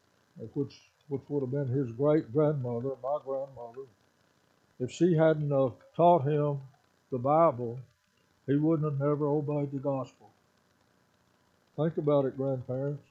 which 0.55 0.81
which 1.09 1.23
would 1.29 1.41
have 1.41 1.51
been 1.51 1.69
his 1.69 1.91
great 1.93 2.33
grandmother, 2.33 2.91
my 3.03 3.19
grandmother, 3.25 3.83
if 4.81 4.91
she 4.93 5.15
hadn't 5.15 5.53
uh, 5.53 5.71
taught 5.97 6.23
him 6.23 6.61
the 7.11 7.19
Bible, 7.19 7.79
he 8.47 8.55
wouldn't 8.57 8.91
have 8.91 9.01
never 9.01 9.27
obeyed 9.27 9.73
the 9.73 9.79
gospel. 9.79 10.31
Think 11.77 11.97
about 11.97 12.25
it, 12.25 12.37
grandparents. 12.37 13.03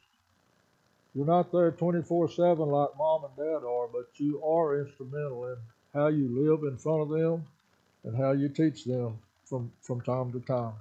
You're 1.13 1.25
not 1.25 1.51
there 1.51 1.71
24 1.71 2.29
7 2.29 2.59
like 2.59 2.97
mom 2.97 3.25
and 3.25 3.35
dad 3.35 3.65
are, 3.65 3.87
but 3.87 4.07
you 4.15 4.43
are 4.43 4.79
instrumental 4.79 5.47
in 5.47 5.57
how 5.93 6.07
you 6.07 6.27
live 6.29 6.71
in 6.71 6.77
front 6.77 7.01
of 7.01 7.09
them 7.09 7.45
and 8.03 8.15
how 8.15 8.33
you 8.33 8.49
teach 8.49 8.83
them 8.85 9.17
from, 9.45 9.71
from 9.81 10.01
time 10.01 10.31
to 10.33 10.39
time. 10.41 10.73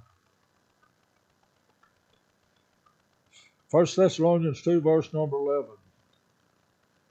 1 3.71 3.85
Thessalonians 3.95 4.61
2, 4.61 4.79
verse 4.79 5.11
number 5.13 5.37
11. 5.37 5.76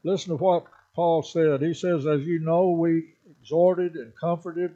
Listen 0.06 0.28
to 0.28 0.36
what 0.36 0.66
Paul 0.94 1.24
said. 1.24 1.60
He 1.60 1.74
says, 1.74 2.06
As 2.06 2.24
you 2.24 2.38
know, 2.38 2.70
we 2.70 3.14
exhorted 3.28 3.96
and 3.96 4.14
comforted 4.14 4.72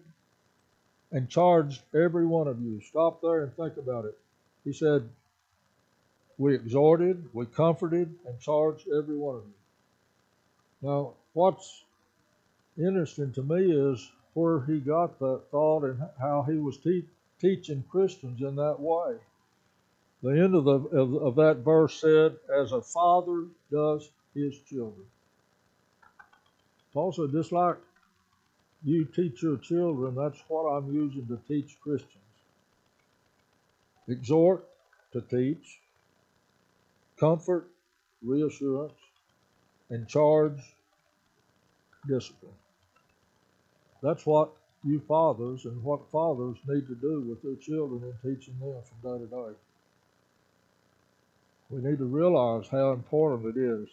and 1.12 1.28
charged 1.28 1.82
every 1.94 2.26
one 2.26 2.48
of 2.48 2.60
you. 2.60 2.80
Stop 2.80 3.22
there 3.22 3.44
and 3.44 3.54
think 3.54 3.76
about 3.76 4.06
it. 4.06 4.18
He 4.64 4.72
said, 4.72 5.08
We 6.36 6.56
exhorted, 6.56 7.28
we 7.32 7.46
comforted, 7.46 8.12
and 8.26 8.40
charged 8.40 8.88
every 8.88 9.16
one 9.16 9.36
of 9.36 9.44
you. 9.44 10.88
Now, 10.88 11.14
what's 11.34 11.84
interesting 12.76 13.32
to 13.34 13.42
me 13.44 13.70
is 13.70 14.10
where 14.34 14.62
he 14.62 14.80
got 14.80 15.20
that 15.20 15.42
thought 15.52 15.84
and 15.84 16.02
how 16.18 16.42
he 16.42 16.56
was 16.56 16.76
te- 16.78 17.06
teaching 17.40 17.84
Christians 17.88 18.40
in 18.40 18.56
that 18.56 18.80
way. 18.80 19.14
The 20.24 20.30
end 20.30 20.56
of, 20.56 20.64
the, 20.64 20.80
of, 20.98 21.14
of 21.14 21.36
that 21.36 21.58
verse 21.58 22.00
said, 22.00 22.36
As 22.52 22.72
a 22.72 22.82
father 22.82 23.46
does 23.70 24.10
his 24.34 24.58
children. 24.60 25.06
Also, 26.94 27.26
just 27.28 27.52
like 27.52 27.76
you 28.82 29.04
teach 29.04 29.42
your 29.42 29.58
children, 29.58 30.14
that's 30.14 30.42
what 30.48 30.62
I'm 30.62 30.92
using 30.92 31.26
to 31.28 31.38
teach 31.46 31.78
Christians. 31.80 32.16
Exhort 34.08 34.66
to 35.12 35.20
teach, 35.20 35.80
comfort, 37.18 37.68
reassurance, 38.22 38.98
and 39.90 40.08
charge 40.08 40.58
discipline. 42.08 42.52
That's 44.02 44.24
what 44.24 44.50
you 44.82 45.00
fathers 45.00 45.66
and 45.66 45.82
what 45.82 46.10
fathers 46.10 46.56
need 46.66 46.86
to 46.86 46.94
do 46.94 47.20
with 47.28 47.42
their 47.42 47.56
children 47.56 48.02
in 48.02 48.34
teaching 48.34 48.58
them 48.58 48.80
from 48.82 49.18
day 49.18 49.24
to 49.24 49.30
day. 49.30 49.58
We 51.68 51.82
need 51.82 51.98
to 51.98 52.06
realize 52.06 52.66
how 52.68 52.92
important 52.92 53.56
it 53.56 53.60
is 53.60 53.88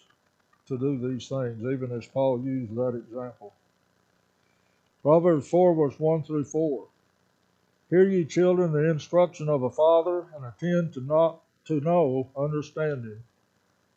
to 0.68 0.78
do 0.78 0.98
these 0.98 1.28
things, 1.28 1.64
even 1.64 1.92
as 1.92 2.08
Paul 2.08 2.42
used 2.42 2.76
that 2.76 2.96
example. 2.96 3.54
Proverbs 5.02 5.48
4, 5.48 5.74
verse 5.74 6.00
1 6.00 6.24
through 6.24 6.44
4. 6.44 6.88
Hear 7.90 8.04
ye 8.04 8.26
children 8.26 8.74
the 8.74 8.90
instruction 8.90 9.48
of 9.48 9.64
a 9.64 9.70
father, 9.70 10.28
and 10.36 10.46
attend 10.46 10.94
to 10.94 11.02
not 11.02 11.42
to 11.66 11.80
know 11.80 12.30
understanding. 12.36 13.24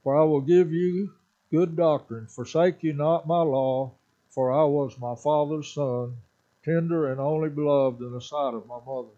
For 0.05 0.17
I 0.17 0.25
will 0.25 0.41
give 0.41 0.73
you 0.73 1.13
good 1.51 1.77
doctrine. 1.77 2.27
Forsake 2.27 2.83
you 2.83 2.93
not 2.93 3.27
my 3.27 3.43
law, 3.43 3.93
for 4.29 4.53
I 4.53 4.65
was 4.65 4.99
my 4.99 5.17
father's 5.17 5.73
son, 5.73 6.17
tender 6.65 7.11
and 7.11 7.21
only 7.21 7.49
beloved 7.49 8.01
in 8.01 8.13
the 8.13 8.21
sight 8.21 8.55
of 8.55 8.67
my 8.67 8.79
mother. 8.87 9.09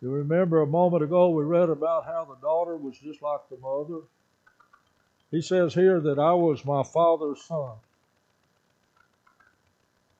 You 0.00 0.10
remember 0.10 0.62
a 0.62 0.66
moment 0.66 1.02
ago 1.02 1.30
we 1.30 1.44
read 1.44 1.68
about 1.68 2.06
how 2.06 2.24
the 2.24 2.40
daughter 2.40 2.76
was 2.76 2.98
just 2.98 3.22
like 3.22 3.48
the 3.50 3.58
mother, 3.58 4.02
he 5.34 5.42
says 5.42 5.74
here 5.74 5.98
that 5.98 6.20
I 6.20 6.32
was 6.32 6.64
my 6.64 6.84
father's 6.84 7.42
son. 7.42 7.72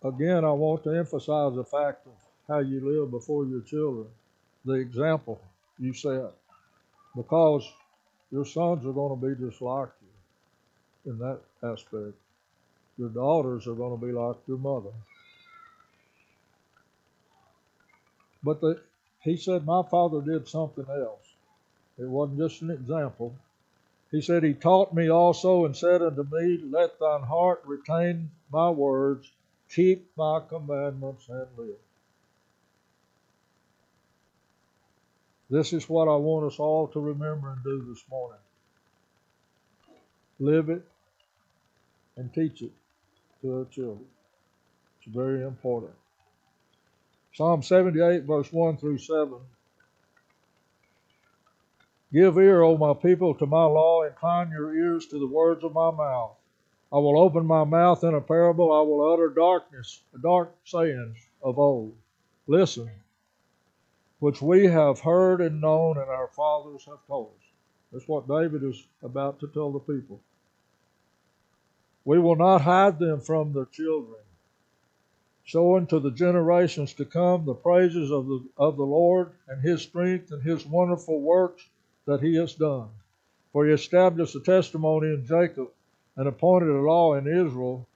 Again, 0.03 0.45
I 0.45 0.51
want 0.51 0.83
to 0.85 0.91
emphasize 0.91 1.55
the 1.55 1.63
fact 1.63 2.05
of 2.09 2.15
how 2.49 2.59
you 2.59 2.81
live 2.81 3.13
before 3.13 3.47
your 3.47 3.61
children, 3.61 4.09
the 4.65 4.73
example 4.73 5.41
you 5.79 5.93
set, 5.93 6.33
because 7.15 7.65
your 8.33 8.45
sons 8.45 8.85
are 8.85 8.93
going 8.93 9.21
to 9.21 9.27
be 9.29 9.41
just 9.41 9.63
like 9.63 9.91
you 10.03 11.13
in 11.13 11.19
that 11.19 11.39
aspect. 11.63 12.17
Your 12.99 13.09
daughters 13.11 13.69
are 13.69 13.75
going 13.75 13.97
to 13.97 14.05
be 14.05 14.13
like 14.13 14.37
your 14.49 14.59
mother. 14.59 14.91
But 18.43 18.61
the, 18.61 18.81
he 19.21 19.37
said, 19.37 19.65
My 19.65 19.83
father 19.89 20.21
did 20.21 20.49
something 20.49 20.87
else. 20.89 21.35
It 21.99 22.09
wasn't 22.09 22.41
just 22.41 22.63
an 22.63 22.73
example, 22.73 23.37
he 24.15 24.21
said, 24.21 24.45
He 24.45 24.55
taught 24.55 24.95
me 24.95 25.11
also 25.11 25.65
and 25.65 25.77
said 25.77 26.01
unto 26.01 26.23
me, 26.31 26.61
Let 26.71 27.01
thine 27.01 27.25
heart 27.25 27.63
retain 27.67 28.31
my 28.53 28.71
words, 28.71 29.29
keep 29.69 30.09
my 30.17 30.41
commandments, 30.49 31.29
and 31.29 31.49
live. 31.57 31.75
This 35.51 35.73
is 35.73 35.89
what 35.89 36.07
I 36.07 36.15
want 36.15 36.47
us 36.47 36.61
all 36.61 36.87
to 36.89 37.01
remember 37.01 37.51
and 37.51 37.65
do 37.65 37.85
this 37.89 38.05
morning. 38.09 38.39
Live 40.39 40.69
it 40.69 40.85
and 42.17 42.33
teach 42.33 42.63
it 42.63 42.71
to 43.43 43.59
our 43.59 43.65
children. 43.65 44.07
It's 44.99 45.13
very 45.13 45.43
important. 45.43 45.93
Psalm 47.33 47.65
78, 47.65 48.23
verse 48.23 48.53
1 48.53 48.77
through 48.77 48.99
7 48.99 49.39
Give 52.15 52.39
ear, 52.39 52.63
O 52.63 52.79
my 52.79 52.95
people, 52.95 53.35
to 53.35 53.45
my 53.45 53.65
law, 53.65 54.05
incline 54.05 54.53
your 54.53 54.73
ears 54.73 55.09
to 55.09 55.19
the 55.19 55.27
words 55.27 55.65
of 55.65 55.75
my 55.75 55.91
mouth. 55.91 56.37
I 56.93 56.99
will 56.99 57.19
open 57.19 57.45
my 57.45 57.65
mouth 57.65 58.05
in 58.05 58.15
a 58.15 58.21
parable, 58.21 58.73
I 58.73 58.83
will 58.83 59.13
utter 59.13 59.29
darkness, 59.31 60.01
dark 60.23 60.55
sayings 60.63 61.17
of 61.43 61.59
old. 61.59 61.97
Listen, 62.47 62.89
which 64.21 64.41
we 64.41 64.69
have 64.69 65.01
heard 65.01 65.41
and 65.41 65.61
known, 65.61 65.99
and 65.99 66.09
our 66.09 66.29
fathers 66.29 66.85
have 66.85 67.05
told 67.09 67.33
us. 67.37 67.47
That's 67.91 68.07
what 68.07 68.29
David 68.29 68.63
is 68.63 68.87
about 69.03 69.41
to 69.41 69.49
tell 69.49 69.73
the 69.73 69.81
people. 69.81 70.21
We 72.05 72.21
will 72.21 72.37
not 72.37 72.61
hide 72.61 73.01
them 73.01 73.23
from 73.23 73.53
their 73.53 73.67
children, 73.67 74.21
showing 75.43 75.89
to 75.89 75.99
the 75.99 76.13
generations 76.13 76.95
to 76.95 77.05
come 77.07 77.45
the 77.45 77.55
praises 77.55 78.13
of 78.13 78.29
the, 78.29 78.45
of 78.57 78.77
the 78.77 78.87
Lord 78.87 79.33
and 79.49 79.61
his 79.61 79.83
strength 79.83 80.31
and 80.31 80.45
his 80.45 80.65
wonderful 80.65 81.21
works 81.21 81.67
that 82.07 82.21
he 82.21 82.35
has 82.37 82.55
done. 82.55 82.89
For 83.53 83.67
he 83.67 83.73
established 83.73 84.35
a 84.35 84.41
testimony 84.41 85.09
in 85.09 85.27
Jacob 85.27 85.69
and 86.17 86.29
appointed 86.29 86.69
a 86.69 86.81
law 86.81 87.15
in 87.15 87.27
Israel, 87.27 87.87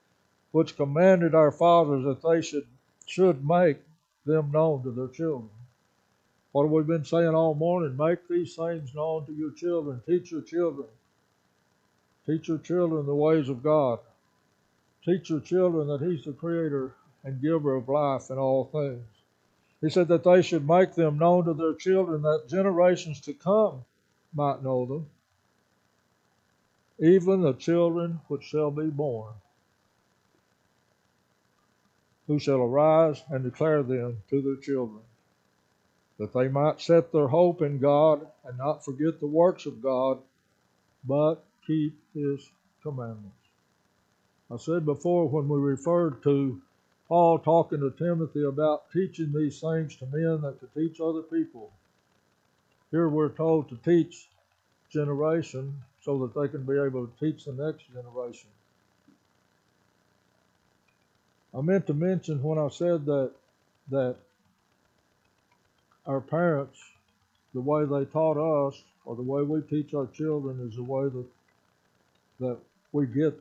which 0.51 0.75
commanded 0.75 1.35
our 1.35 1.51
fathers 1.51 2.03
that 2.05 2.27
they 2.27 2.41
should, 2.41 2.67
should 3.05 3.47
make 3.47 3.77
them 4.25 4.51
known 4.51 4.83
to 4.83 4.91
their 4.91 5.07
children. 5.07 5.49
What 6.51 6.69
we've 6.69 6.87
we 6.87 6.95
been 6.95 7.05
saying 7.05 7.35
all 7.35 7.53
morning? 7.53 7.95
Make 7.95 8.27
these 8.27 8.55
things 8.55 8.95
known 8.95 9.25
to 9.27 9.33
your 9.33 9.51
children. 9.51 10.01
Teach 10.07 10.31
your 10.31 10.41
children. 10.41 10.87
Teach 12.25 12.47
your 12.47 12.57
children 12.57 13.05
the 13.05 13.15
ways 13.15 13.49
of 13.49 13.61
God. 13.61 13.99
Teach 15.05 15.29
your 15.29 15.39
children 15.39 15.87
that 15.87 16.01
He's 16.01 16.25
the 16.25 16.31
creator 16.31 16.93
and 17.23 17.41
giver 17.41 17.75
of 17.75 17.87
life 17.87 18.29
and 18.29 18.39
all 18.39 18.65
things. 18.65 19.05
He 19.81 19.89
said 19.89 20.07
that 20.07 20.23
they 20.23 20.41
should 20.41 20.67
make 20.67 20.95
them 20.95 21.19
known 21.19 21.45
to 21.45 21.53
their 21.53 21.75
children 21.75 22.23
that 22.23 22.47
generations 22.49 23.21
to 23.21 23.33
come 23.33 23.85
might 24.33 24.63
know 24.63 24.85
them, 24.85 25.09
even 26.99 27.41
the 27.41 27.53
children 27.53 28.19
which 28.27 28.43
shall 28.43 28.71
be 28.71 28.87
born, 28.87 29.33
who 32.27 32.39
shall 32.39 32.61
arise 32.61 33.23
and 33.29 33.43
declare 33.43 33.83
them 33.83 34.21
to 34.29 34.41
their 34.41 34.57
children, 34.57 35.01
that 36.17 36.33
they 36.33 36.47
might 36.47 36.81
set 36.81 37.11
their 37.11 37.27
hope 37.27 37.61
in 37.61 37.79
God 37.79 38.27
and 38.45 38.57
not 38.57 38.85
forget 38.85 39.19
the 39.19 39.27
works 39.27 39.65
of 39.65 39.81
God, 39.81 40.19
but 41.05 41.43
keep 41.65 41.97
his 42.13 42.49
commandments. 42.83 43.35
I 44.51 44.57
said 44.57 44.85
before 44.85 45.27
when 45.27 45.47
we 45.47 45.59
referred 45.59 46.21
to 46.23 46.61
Paul 47.07 47.39
talking 47.39 47.79
to 47.79 47.91
Timothy 47.91 48.43
about 48.43 48.91
teaching 48.91 49.31
these 49.33 49.59
things 49.59 49.95
to 49.97 50.05
men 50.07 50.41
that 50.41 50.59
to 50.59 50.67
teach 50.79 50.99
other 50.99 51.23
people. 51.23 51.71
Here 52.91 53.07
we're 53.07 53.29
told 53.29 53.69
to 53.69 53.77
teach 53.77 54.29
generation 54.89 55.75
so 56.01 56.17
that 56.19 56.39
they 56.39 56.47
can 56.47 56.63
be 56.63 56.79
able 56.79 57.07
to 57.07 57.19
teach 57.19 57.45
the 57.45 57.53
next 57.53 57.83
generation. 57.93 58.49
I 61.53 61.61
meant 61.61 61.87
to 61.87 61.93
mention 61.93 62.41
when 62.41 62.57
I 62.57 62.69
said 62.69 63.05
that 63.05 63.31
that 63.89 64.17
our 66.05 66.21
parents, 66.21 66.79
the 67.53 67.61
way 67.61 67.85
they 67.85 68.05
taught 68.05 68.37
us, 68.37 68.83
or 69.05 69.15
the 69.15 69.23
way 69.23 69.41
we 69.41 69.61
teach 69.61 69.93
our 69.93 70.07
children, 70.07 70.59
is 70.67 70.75
the 70.75 70.83
way 70.83 71.09
that 71.09 71.25
that 72.39 72.57
we 72.91 73.05
get 73.05 73.39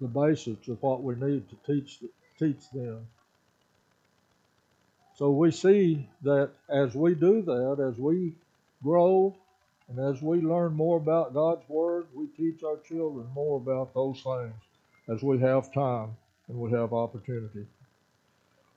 the 0.00 0.08
basics 0.08 0.68
of 0.68 0.82
what 0.82 1.02
we 1.02 1.14
need 1.14 1.44
to 1.48 1.56
teach 1.66 1.98
teach 2.38 2.70
them. 2.72 3.06
So 5.14 5.30
we 5.30 5.50
see 5.50 6.08
that 6.22 6.50
as 6.68 6.94
we 6.94 7.14
do 7.14 7.42
that, 7.42 7.84
as 7.86 7.98
we 7.98 8.34
grow 8.82 9.36
and 9.88 9.98
as 9.98 10.22
we 10.22 10.40
learn 10.40 10.72
more 10.72 10.96
about 10.96 11.34
God's 11.34 11.68
Word, 11.68 12.06
we 12.14 12.26
teach 12.28 12.62
our 12.62 12.78
children 12.78 13.26
more 13.34 13.58
about 13.58 13.94
those 13.94 14.20
things 14.22 14.54
as 15.08 15.22
we 15.22 15.38
have 15.40 15.72
time 15.72 16.16
and 16.48 16.58
we 16.58 16.70
have 16.72 16.92
opportunity. 16.92 17.66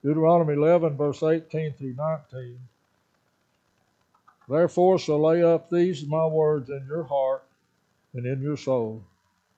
Deuteronomy 0.04 0.54
11, 0.54 0.98
verse 0.98 1.24
18 1.24 1.74
through 1.74 1.96
19. 1.96 2.60
Therefore 4.48 5.00
shall 5.00 5.22
lay 5.22 5.42
up 5.42 5.70
these 5.70 6.06
my 6.06 6.26
words 6.28 6.70
in 6.70 6.86
your 6.88 7.04
heart 7.04 7.44
and 8.14 8.26
in 8.26 8.42
your 8.42 8.58
soul, 8.58 9.04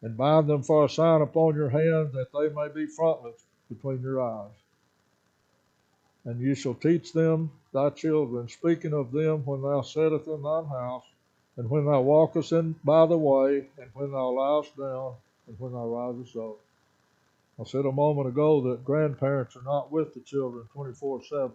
and 0.01 0.15
bind 0.15 0.47
them 0.47 0.63
for 0.63 0.85
a 0.85 0.89
sign 0.89 1.21
upon 1.21 1.55
your 1.55 1.69
hand, 1.69 2.13
that 2.13 2.31
they 2.33 2.49
may 2.49 2.69
be 2.69 2.85
frontlets 2.85 3.43
between 3.67 4.01
your 4.01 4.21
eyes. 4.21 4.51
And 6.27 6.41
you 6.41 6.55
shall 6.55 6.73
teach 6.73 7.13
them 7.13 7.51
thy 7.71 7.89
children, 7.91 8.49
speaking 8.49 8.91
of 8.91 9.13
them 9.13 9.45
when 9.45 9.61
thou 9.61 9.79
sittest 9.79 10.27
in 10.27 10.41
thine 10.41 10.65
house, 10.65 11.05
and 11.55 11.69
when 11.69 11.85
thou 11.85 12.01
walkest 12.01 12.51
in 12.51 12.75
by 12.83 13.05
the 13.05 13.17
way, 13.17 13.69
and 13.77 13.89
when 13.93 14.11
thou 14.11 14.31
liest 14.31 14.75
down, 14.75 15.13
and 15.47 15.57
when 15.57 15.71
thou 15.71 15.87
risest 15.87 16.35
up. 16.35 16.57
I 17.57 17.63
said 17.63 17.85
a 17.85 17.93
moment 17.93 18.27
ago 18.27 18.59
that 18.69 18.83
grandparents 18.83 19.55
are 19.55 19.63
not 19.63 19.89
with 19.89 20.13
the 20.13 20.19
children 20.19 20.67
24 20.73 21.23
7. 21.23 21.51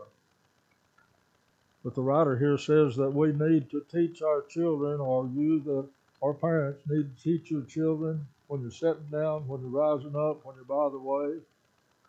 But 1.85 1.94
the 1.94 2.00
writer 2.00 2.38
here 2.38 2.56
says 2.56 2.96
that 2.96 3.12
we 3.12 3.32
need 3.32 3.70
to 3.72 3.85
teach 3.92 4.22
our 4.22 4.40
children, 4.48 5.00
or 5.00 5.28
you, 5.35 5.61
the, 5.61 5.87
our 6.22 6.32
parents, 6.32 6.80
need 6.88 7.14
to 7.14 7.22
teach 7.22 7.50
your 7.50 7.64
children 7.64 8.26
when 8.46 8.62
you're 8.62 8.70
sitting 8.70 9.08
down, 9.12 9.46
when 9.46 9.61
you're 9.61 9.68
rising 9.68 10.16
up, 10.16 10.46
when 10.46 10.56
you're 10.56 10.64
by 10.64 10.88
the 10.88 10.98
way, 10.98 11.40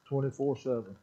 24 0.08 0.58
7. 0.60 0.95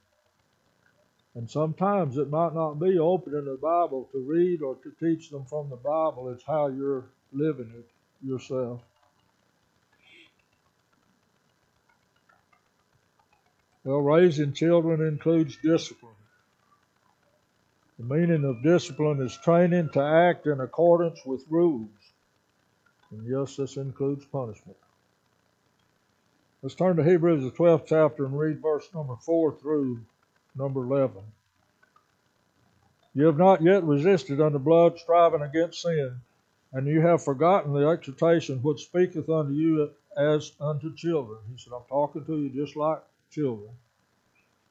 And 1.35 1.49
sometimes 1.49 2.17
it 2.17 2.29
might 2.29 2.55
not 2.55 2.81
be 2.81 2.99
opening 2.99 3.45
the 3.45 3.59
Bible 3.61 4.09
to 4.13 4.19
read 4.19 4.63
or 4.63 4.77
to 4.77 4.93
teach 4.99 5.31
them 5.31 5.45
from 5.45 5.71
the 5.71 5.77
Bible, 5.77 6.29
it's 6.31 6.45
how 6.45 6.69
you're 6.69 7.07
living 7.33 7.73
it 7.77 7.89
yourself. 8.27 8.83
Well, 13.85 14.01
raising 14.01 14.53
children 14.53 15.01
includes 15.07 15.57
discipline. 15.57 16.13
The 17.99 18.05
meaning 18.15 18.45
of 18.45 18.63
discipline 18.63 19.23
is 19.23 19.37
training 19.39 19.91
to 19.93 20.03
act 20.03 20.47
in 20.47 20.61
accordance 20.61 21.21
with 21.25 21.45
rules. 21.49 21.89
And 23.11 23.27
yes, 23.27 23.57
this 23.57 23.77
includes 23.77 24.25
punishment. 24.27 24.77
Let's 26.63 26.75
turn 26.75 26.97
to 26.97 27.05
Hebrews, 27.05 27.43
the 27.43 27.51
12th 27.51 27.87
chapter, 27.87 28.27
and 28.27 28.39
read 28.39 28.61
verse 28.61 28.89
number 28.95 29.17
4 29.17 29.57
through 29.59 30.01
number 30.55 30.83
11. 30.83 31.23
You 33.15 33.27
have 33.27 33.39
not 33.39 33.63
yet 33.63 33.83
resisted 33.85 34.41
unto 34.41 34.59
blood, 34.59 34.99
striving 34.99 35.43
against 35.43 35.83
sin, 35.83 36.21
and 36.73 36.87
you 36.87 37.01
have 37.01 37.25
forgotten 37.25 37.73
the 37.73 37.89
exhortation 37.89 38.63
which 38.63 38.85
speaketh 38.85 39.29
unto 39.29 39.53
you 39.53 39.91
as 40.17 40.53
unto 40.61 40.95
children. 40.95 41.39
He 41.51 41.59
said, 41.59 41.73
I'm 41.75 41.89
talking 41.89 42.25
to 42.25 42.39
you 42.39 42.51
just 42.51 42.77
like 42.77 43.03
children. 43.31 43.71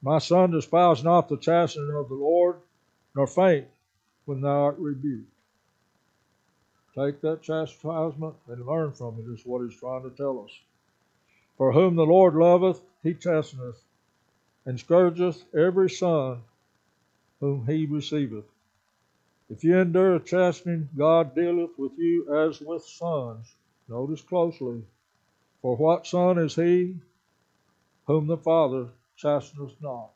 My 0.02 0.20
son, 0.20 0.52
despise 0.52 1.04
not 1.04 1.28
the 1.28 1.38
chastening 1.38 1.94
of 1.94 2.08
the 2.08 2.15
Lord, 2.15 2.58
nor 3.15 3.28
faint 3.28 3.68
when 4.26 4.39
thou 4.42 4.63
art 4.63 4.78
rebuked. 4.80 5.32
Take 6.96 7.22
that 7.22 7.42
chastisement 7.42 8.36
and 8.48 8.65
learn 8.65 8.94
from 8.94 9.20
it, 9.20 9.32
is 9.32 9.46
what 9.46 9.63
he's 9.63 9.80
trying 9.80 10.04
to 10.04 10.10
tell 10.15 10.44
us. 10.44 10.52
For 11.58 11.74
whom 11.74 11.96
the 11.96 12.06
Lord 12.06 12.36
loveth, 12.36 12.82
he 13.04 13.13
chasteneth, 13.13 13.82
and 14.69 14.79
scourgeth 14.79 15.43
every 15.55 15.89
son 15.89 16.43
whom 17.39 17.65
he 17.65 17.88
receiveth. 17.88 18.45
If 19.49 19.63
you 19.63 19.75
endure 19.75 20.19
chastening, 20.19 20.89
God 20.95 21.34
dealeth 21.34 21.71
with 21.79 21.93
you 21.97 22.32
as 22.38 22.62
with 22.62 22.84
sons. 22.84 23.51
Notice 23.88 24.21
closely. 24.21 24.84
For 25.63 25.75
what 25.75 26.05
son 26.05 26.38
is 26.38 26.53
he 26.53 26.97
whom 28.05 28.27
the 28.27 28.38
Father 28.38 28.89
chasteneth 29.17 29.73
not. 29.82 30.12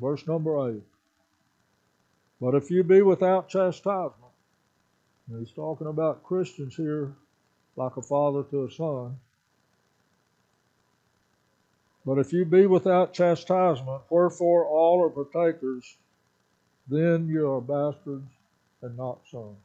Verse 0.00 0.26
number 0.26 0.70
8. 0.70 0.82
But 2.40 2.56
if 2.56 2.68
you 2.68 2.82
be 2.82 3.00
without 3.02 3.48
chastisement, 3.48 4.32
he's 5.38 5.52
talking 5.52 5.86
about 5.86 6.24
Christians 6.24 6.74
here 6.74 7.14
like 7.76 7.96
a 7.96 8.02
father 8.02 8.42
to 8.42 8.64
a 8.64 8.70
son. 8.72 9.20
But 12.04 12.18
if 12.18 12.32
you 12.32 12.44
be 12.44 12.66
without 12.66 13.14
chastisement, 13.14 14.02
wherefore 14.10 14.66
all 14.66 15.02
are 15.02 15.10
partakers, 15.10 15.96
then 16.88 17.28
you 17.28 17.50
are 17.50 17.60
bastards 17.60 18.30
and 18.82 18.96
not 18.96 19.20
sons. 19.30 19.56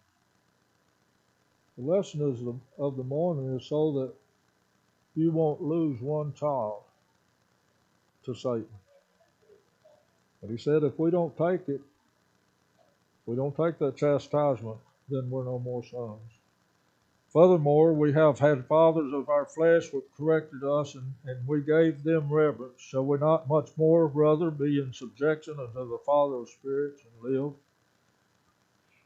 The 1.78 1.84
lesson 1.84 2.32
is 2.32 2.40
the, 2.44 2.56
of 2.78 2.96
the 2.96 3.04
morning 3.04 3.56
is 3.58 3.68
so 3.68 3.92
that 3.94 4.14
you 5.16 5.32
won't 5.32 5.62
lose 5.62 6.02
one 6.02 6.34
child 6.34 6.84
to 8.24 8.34
Satan. 8.34 8.68
But 10.42 10.50
he 10.50 10.58
said, 10.58 10.84
if 10.84 10.98
we 10.98 11.12
don't 11.12 11.36
take 11.38 11.68
it, 11.68 11.82
we 13.26 13.36
don't 13.36 13.56
take 13.56 13.78
that 13.80 13.98
chastisement, 13.98 14.78
then 15.10 15.30
we're 15.30 15.44
no 15.44 15.60
more 15.60 15.84
sons. 15.84 16.39
Furthermore, 17.32 17.94
we 17.94 18.12
have 18.14 18.40
had 18.40 18.66
fathers 18.66 19.14
of 19.14 19.30
our 19.30 19.46
flesh 19.46 19.94
which 19.94 20.06
corrected 20.18 20.64
us, 20.64 20.96
and, 20.96 21.14
and 21.26 21.48
we 21.48 21.62
gave 21.62 22.04
them 22.04 22.34
reverence. 22.34 22.82
Shall 22.82 23.06
we 23.06 23.20
not 23.20 23.48
much 23.48 23.70
more, 23.78 24.08
brother, 24.08 24.50
be 24.50 24.80
in 24.80 24.94
subjection 24.94 25.60
unto 25.60 25.88
the 25.88 26.00
Father 26.06 26.38
of 26.38 26.50
spirits 26.50 27.04
and 27.04 27.32
live? 27.32 27.54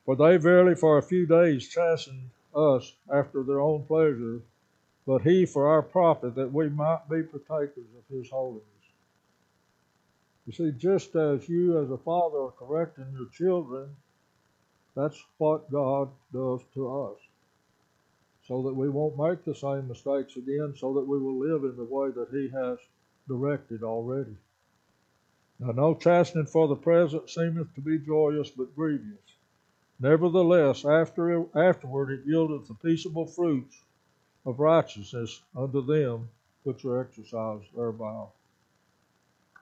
For 0.05 0.15
they 0.15 0.37
verily 0.37 0.75
for 0.75 0.97
a 0.97 1.03
few 1.03 1.25
days 1.25 1.67
chastened 1.67 2.29
us 2.55 2.93
after 3.11 3.43
their 3.43 3.59
own 3.59 3.83
pleasure, 3.83 4.41
but 5.05 5.23
he 5.23 5.45
for 5.45 5.67
our 5.67 5.81
profit, 5.81 6.35
that 6.35 6.53
we 6.53 6.69
might 6.69 7.09
be 7.09 7.23
partakers 7.23 7.89
of 7.97 8.15
his 8.15 8.29
holiness. 8.29 8.63
You 10.45 10.53
see, 10.53 10.71
just 10.71 11.13
as 11.17 11.49
you 11.49 11.77
as 11.81 11.91
a 11.91 11.97
father 11.97 12.37
are 12.37 12.51
correcting 12.51 13.13
your 13.17 13.29
children, 13.29 13.95
that's 14.95 15.21
what 15.37 15.69
God 15.69 16.09
does 16.31 16.61
to 16.73 17.03
us. 17.07 17.17
So 18.47 18.61
that 18.63 18.73
we 18.73 18.89
won't 18.89 19.17
make 19.17 19.45
the 19.45 19.55
same 19.55 19.87
mistakes 19.87 20.35
again, 20.35 20.73
so 20.77 20.93
that 20.93 21.07
we 21.07 21.17
will 21.17 21.39
live 21.39 21.63
in 21.63 21.77
the 21.77 21.85
way 21.85 22.11
that 22.11 22.29
He 22.31 22.49
has 22.49 22.77
directed 23.27 23.83
already. 23.83 24.35
Now, 25.59 25.71
no 25.71 25.95
chastening 25.95 26.47
for 26.47 26.67
the 26.67 26.75
present 26.75 27.29
seemeth 27.29 27.73
to 27.75 27.81
be 27.81 27.99
joyous, 27.99 28.49
but 28.49 28.75
grievous. 28.75 29.19
Nevertheless, 29.99 30.83
after, 30.83 31.45
afterward 31.57 32.11
it 32.11 32.27
yieldeth 32.27 32.67
the 32.67 32.73
peaceable 32.73 33.27
fruits 33.27 33.81
of 34.45 34.59
righteousness 34.59 35.41
unto 35.55 35.85
them 35.85 36.27
which 36.63 36.83
are 36.83 37.01
exercised 37.01 37.67
thereby. 37.75 38.25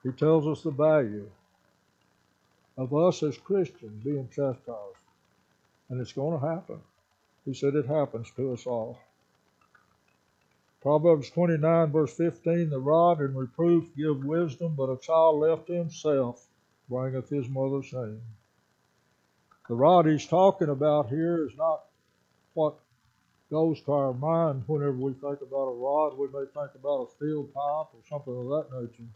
He 0.02 0.10
tells 0.10 0.46
us 0.46 0.62
the 0.62 0.70
value 0.70 1.30
of 2.76 2.92
us 2.94 3.22
as 3.22 3.38
Christians 3.38 4.02
being 4.02 4.28
chastised. 4.28 4.96
And 5.88 6.00
it's 6.00 6.12
going 6.12 6.40
to 6.40 6.46
happen. 6.46 6.80
He 7.44 7.54
said 7.54 7.74
it 7.74 7.86
happens 7.86 8.30
to 8.36 8.52
us 8.52 8.66
all. 8.66 8.98
Proverbs 10.80 11.30
29, 11.30 11.92
verse 11.92 12.16
15 12.16 12.70
The 12.70 12.78
rod 12.78 13.20
and 13.20 13.36
reproof 13.36 13.94
give 13.96 14.24
wisdom, 14.24 14.74
but 14.76 14.90
a 14.90 14.96
child 14.96 15.40
left 15.40 15.66
to 15.68 15.74
himself 15.74 16.48
bringeth 16.88 17.28
his 17.28 17.48
mother 17.48 17.82
shame. 17.82 18.20
The 19.68 19.74
rod 19.74 20.06
he's 20.06 20.26
talking 20.26 20.68
about 20.68 21.08
here 21.08 21.46
is 21.46 21.56
not 21.56 21.84
what 22.54 22.74
goes 23.50 23.80
to 23.82 23.92
our 23.92 24.12
mind 24.12 24.64
whenever 24.66 24.96
we 24.96 25.12
think 25.12 25.40
about 25.40 25.68
a 25.68 25.74
rod. 25.74 26.18
We 26.18 26.26
may 26.28 26.46
think 26.46 26.74
about 26.74 27.08
a 27.08 27.10
steel 27.16 27.44
pipe 27.44 27.94
or 27.94 28.02
something 28.08 28.36
of 28.36 28.48
that 28.48 28.80
nature. 28.80 29.08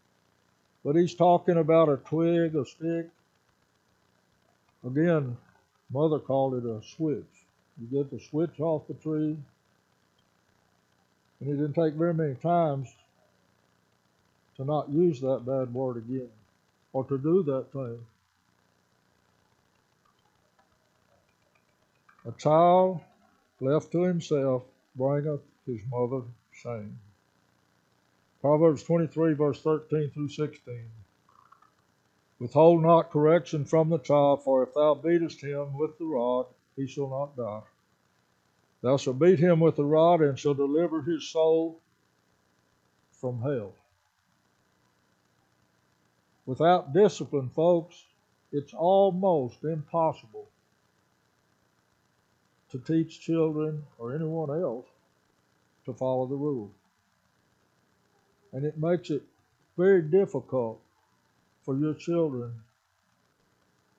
But 0.85 0.97
he's 0.97 1.15
talking 1.15 1.57
about 1.57 1.89
a 1.89 1.97
twig, 1.97 2.55
a 2.55 2.65
stick. 2.65 3.09
Again, 4.85 5.37
mother 5.91 6.21
called 6.21 6.55
it 6.55 6.65
a 6.65 6.81
switch. 6.83 7.36
You 7.81 7.87
get 7.89 8.11
the 8.11 8.21
switch 8.21 8.59
off 8.61 8.87
the 8.89 8.95
tree, 8.95 9.37
and 11.41 11.49
it 11.51 11.57
didn't 11.57 11.75
take 11.75 11.95
very 11.95 12.15
many 12.15 12.35
times 12.35 12.89
to 14.57 14.65
not 14.65 14.89
use 14.89 15.21
that 15.21 15.45
bad 15.45 15.73
word 15.73 15.99
again 15.99 16.31
or 16.93 17.05
to 17.05 17.19
do 17.19 17.43
that 17.43 17.71
thing. 17.73 17.99
A 22.27 22.33
child 22.33 23.01
left 23.61 23.93
to 23.93 24.03
himself 24.03 24.65
bringeth 24.97 25.43
his 25.67 25.81
mother 25.91 26.23
shame. 26.53 26.99
Proverbs 28.41 28.83
23, 28.83 29.35
verse 29.35 29.61
13 29.61 30.11
through 30.11 30.29
16. 30.29 30.91
Withhold 32.39 32.83
not 32.83 33.11
correction 33.11 33.65
from 33.65 33.91
the 33.91 33.99
child, 33.99 34.43
for 34.43 34.63
if 34.63 34.75
thou 34.75 34.95
beatest 34.95 35.41
him 35.41 35.77
with 35.79 35.99
the 35.99 36.05
rod, 36.05 36.47
he 36.77 36.87
shall 36.87 37.09
not 37.09 37.37
die. 37.37 37.63
Thou 38.83 38.97
shalt 38.99 39.19
beat 39.19 39.39
him 39.39 39.61
with 39.61 39.77
the 39.77 39.85
rod, 39.85 40.21
and 40.21 40.39
shall 40.39 40.55
deliver 40.55 41.03
his 41.03 41.29
soul 41.29 41.81
from 43.13 43.41
hell. 43.41 43.75
Without 46.45 46.93
discipline, 46.93 47.51
folks, 47.51 48.05
it's 48.53 48.73
almost 48.75 49.65
impossible 49.65 50.47
to 52.71 52.79
teach 52.79 53.21
children 53.21 53.85
or 53.99 54.15
anyone 54.15 54.51
else 54.51 54.87
to 55.87 55.95
follow 55.95 56.27
the 56.27 56.37
rules. 56.37 56.73
And 58.53 58.65
it 58.65 58.79
makes 58.79 59.11
it 59.11 59.23
very 59.77 60.03
difficult 60.03 60.81
for 61.65 61.77
your 61.77 61.95
children 61.95 62.55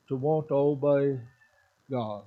to 0.08 0.16
want 0.16 0.48
to 0.48 0.56
obey 0.56 1.20
God. 1.92 2.24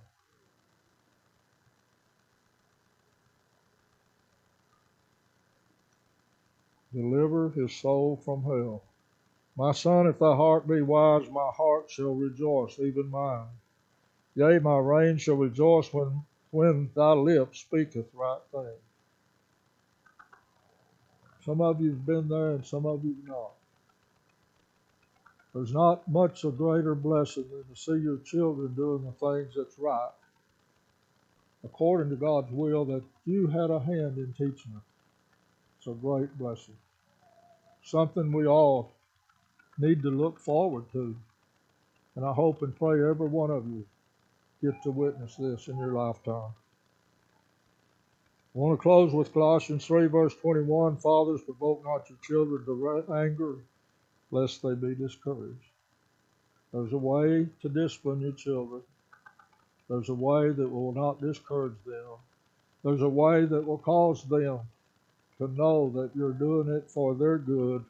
Deliver 6.93 7.51
his 7.51 7.72
soul 7.76 8.16
from 8.16 8.43
hell. 8.43 8.82
My 9.57 9.72
son, 9.72 10.07
if 10.07 10.18
thy 10.18 10.34
heart 10.34 10.66
be 10.66 10.82
wise, 10.82 11.28
my 11.30 11.51
heart 11.55 11.91
shall 11.91 12.14
rejoice, 12.14 12.78
even 12.78 13.11
mine. 13.11 13.49
Yea, 14.34 14.59
my 14.59 14.78
rein 14.78 15.16
shall 15.16 15.36
rejoice 15.36 15.93
when, 15.93 16.22
when 16.51 16.91
thy 16.95 17.12
lips 17.12 17.61
speaketh 17.61 18.12
right 18.14 18.41
things. 18.51 18.80
Some 21.45 21.61
of 21.61 21.80
you've 21.80 22.07
been 22.07 22.28
there 22.28 22.53
and 22.53 22.66
some 22.66 22.86
of 22.86 23.05
you've 23.05 23.26
not. 23.26 23.53
There's 25.55 25.72
not 25.72 26.07
much 26.09 26.45
a 26.45 26.51
greater 26.51 26.95
blessing 26.95 27.45
than 27.51 27.64
to 27.64 27.80
see 27.80 27.99
your 27.99 28.18
children 28.18 28.74
doing 28.74 29.05
the 29.05 29.12
things 29.12 29.55
that's 29.57 29.78
right, 29.78 30.12
according 31.64 32.11
to 32.11 32.16
God's 32.16 32.53
will, 32.53 32.84
that 32.84 33.03
you 33.24 33.49
had 33.49 33.70
a 33.70 33.80
hand 33.80 34.18
in 34.18 34.32
teaching 34.32 34.72
them. 34.72 34.82
It's 35.81 35.87
a 35.87 35.93
great 35.93 36.37
blessing. 36.37 36.76
Something 37.83 38.33
we 38.33 38.47
all 38.47 38.93
need 39.78 40.03
to 40.03 40.11
look 40.11 40.39
forward 40.39 40.85
to. 40.93 41.16
And 42.16 42.24
I 42.26 42.35
hope 42.35 42.61
and 42.61 42.76
pray 42.76 43.03
every 43.03 43.28
one 43.28 43.51
of 43.51 43.66
you 43.66 43.87
get 44.61 44.83
to 44.83 44.91
witness 44.91 45.37
this 45.37 45.68
in 45.68 45.78
your 45.78 45.95
lifetime. 45.95 46.53
I 48.55 48.59
want 48.59 48.78
to 48.78 48.83
close 48.83 49.14
with 49.14 49.33
Colossians 49.33 49.87
3, 49.87 50.09
verse 50.09 50.35
21. 50.43 50.99
Fathers, 50.99 51.41
provoke 51.41 51.83
not 51.83 52.11
your 52.11 52.18
children 52.24 52.62
to 52.66 53.14
anger, 53.14 53.55
lest 54.31 54.61
they 54.61 54.74
be 54.74 54.95
discouraged. 54.95 55.70
There's 56.74 56.93
a 56.93 56.99
way 56.99 57.47
to 57.62 57.68
discipline 57.70 58.20
your 58.20 58.33
children. 58.33 58.83
There's 59.89 60.11
a 60.11 60.14
way 60.14 60.51
that 60.51 60.68
will 60.68 60.93
not 60.93 61.22
discourage 61.22 61.83
them. 61.87 62.18
There's 62.85 63.01
a 63.01 63.09
way 63.09 63.47
that 63.47 63.66
will 63.66 63.78
cause 63.78 64.24
them 64.24 64.61
to 65.41 65.49
know 65.49 65.91
that 65.91 66.11
you're 66.14 66.32
doing 66.32 66.68
it 66.68 66.91
for 66.91 67.14
their 67.14 67.38
good 67.38 67.82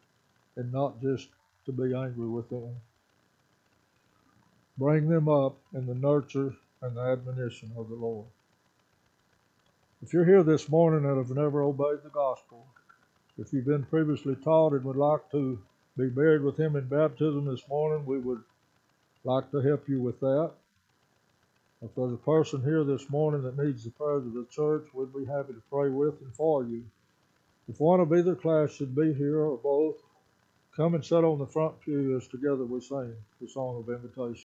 and 0.57 0.73
not 0.73 1.03
just 1.03 1.29
to 1.67 1.73
be 1.73 1.93
angry 1.95 2.29
with 2.29 2.49
them. 2.49 2.77
Bring 4.79 5.09
them 5.09 5.29
up 5.29 5.57
in 5.75 5.85
the 5.85 5.95
nurture 5.95 6.55
and 6.81 6.97
the 6.97 7.01
admonition 7.01 7.73
of 7.77 7.89
the 7.89 7.97
Lord. 7.97 8.27
If 10.01 10.13
you're 10.13 10.25
here 10.25 10.45
this 10.45 10.69
morning 10.69 11.05
and 11.05 11.19
have 11.19 11.37
never 11.37 11.63
obeyed 11.63 12.03
the 12.05 12.11
gospel, 12.11 12.65
if 13.37 13.53
you've 13.53 13.67
been 13.67 13.85
previously 13.85 14.37
taught 14.37 14.73
and 14.73 14.85
would 14.85 14.97
like 14.97 15.29
to 15.33 15.59
be 15.99 16.09
buried 16.09 16.43
with 16.43 16.57
him 16.57 16.77
in 16.77 16.87
baptism 16.87 17.47
this 17.47 17.67
morning, 17.69 18.07
we 18.07 18.19
would 18.21 18.43
like 19.25 19.51
to 19.51 19.61
help 19.61 19.89
you 19.89 20.01
with 20.01 20.21
that. 20.21 20.53
If 21.83 21.95
there's 21.97 22.13
a 22.13 22.17
person 22.19 22.63
here 22.63 22.85
this 22.85 23.11
morning 23.11 23.43
that 23.43 23.59
needs 23.59 23.83
the 23.83 23.91
prayers 23.91 24.25
of 24.25 24.35
the 24.35 24.47
church, 24.51 24.87
we'd 24.95 25.13
be 25.13 25.25
happy 25.25 25.53
to 25.53 25.63
pray 25.69 25.91
with 25.91 26.21
and 26.21 26.33
for 26.35 26.63
you. 26.65 26.85
If 27.71 27.79
one 27.79 28.01
of 28.01 28.13
either 28.13 28.35
class 28.35 28.73
should 28.73 28.97
be 28.97 29.15
here 29.15 29.43
or 29.43 29.57
both, 29.57 30.03
come 30.75 30.97
and 30.97 31.05
sit 31.05 31.23
on 31.23 31.39
the 31.39 31.47
front 31.47 31.81
pew 31.81 32.17
as 32.17 32.27
together 32.27 32.65
we 32.65 32.81
sing 32.81 33.15
the 33.41 33.47
song 33.47 33.79
of 33.79 33.89
invitation. 33.89 34.50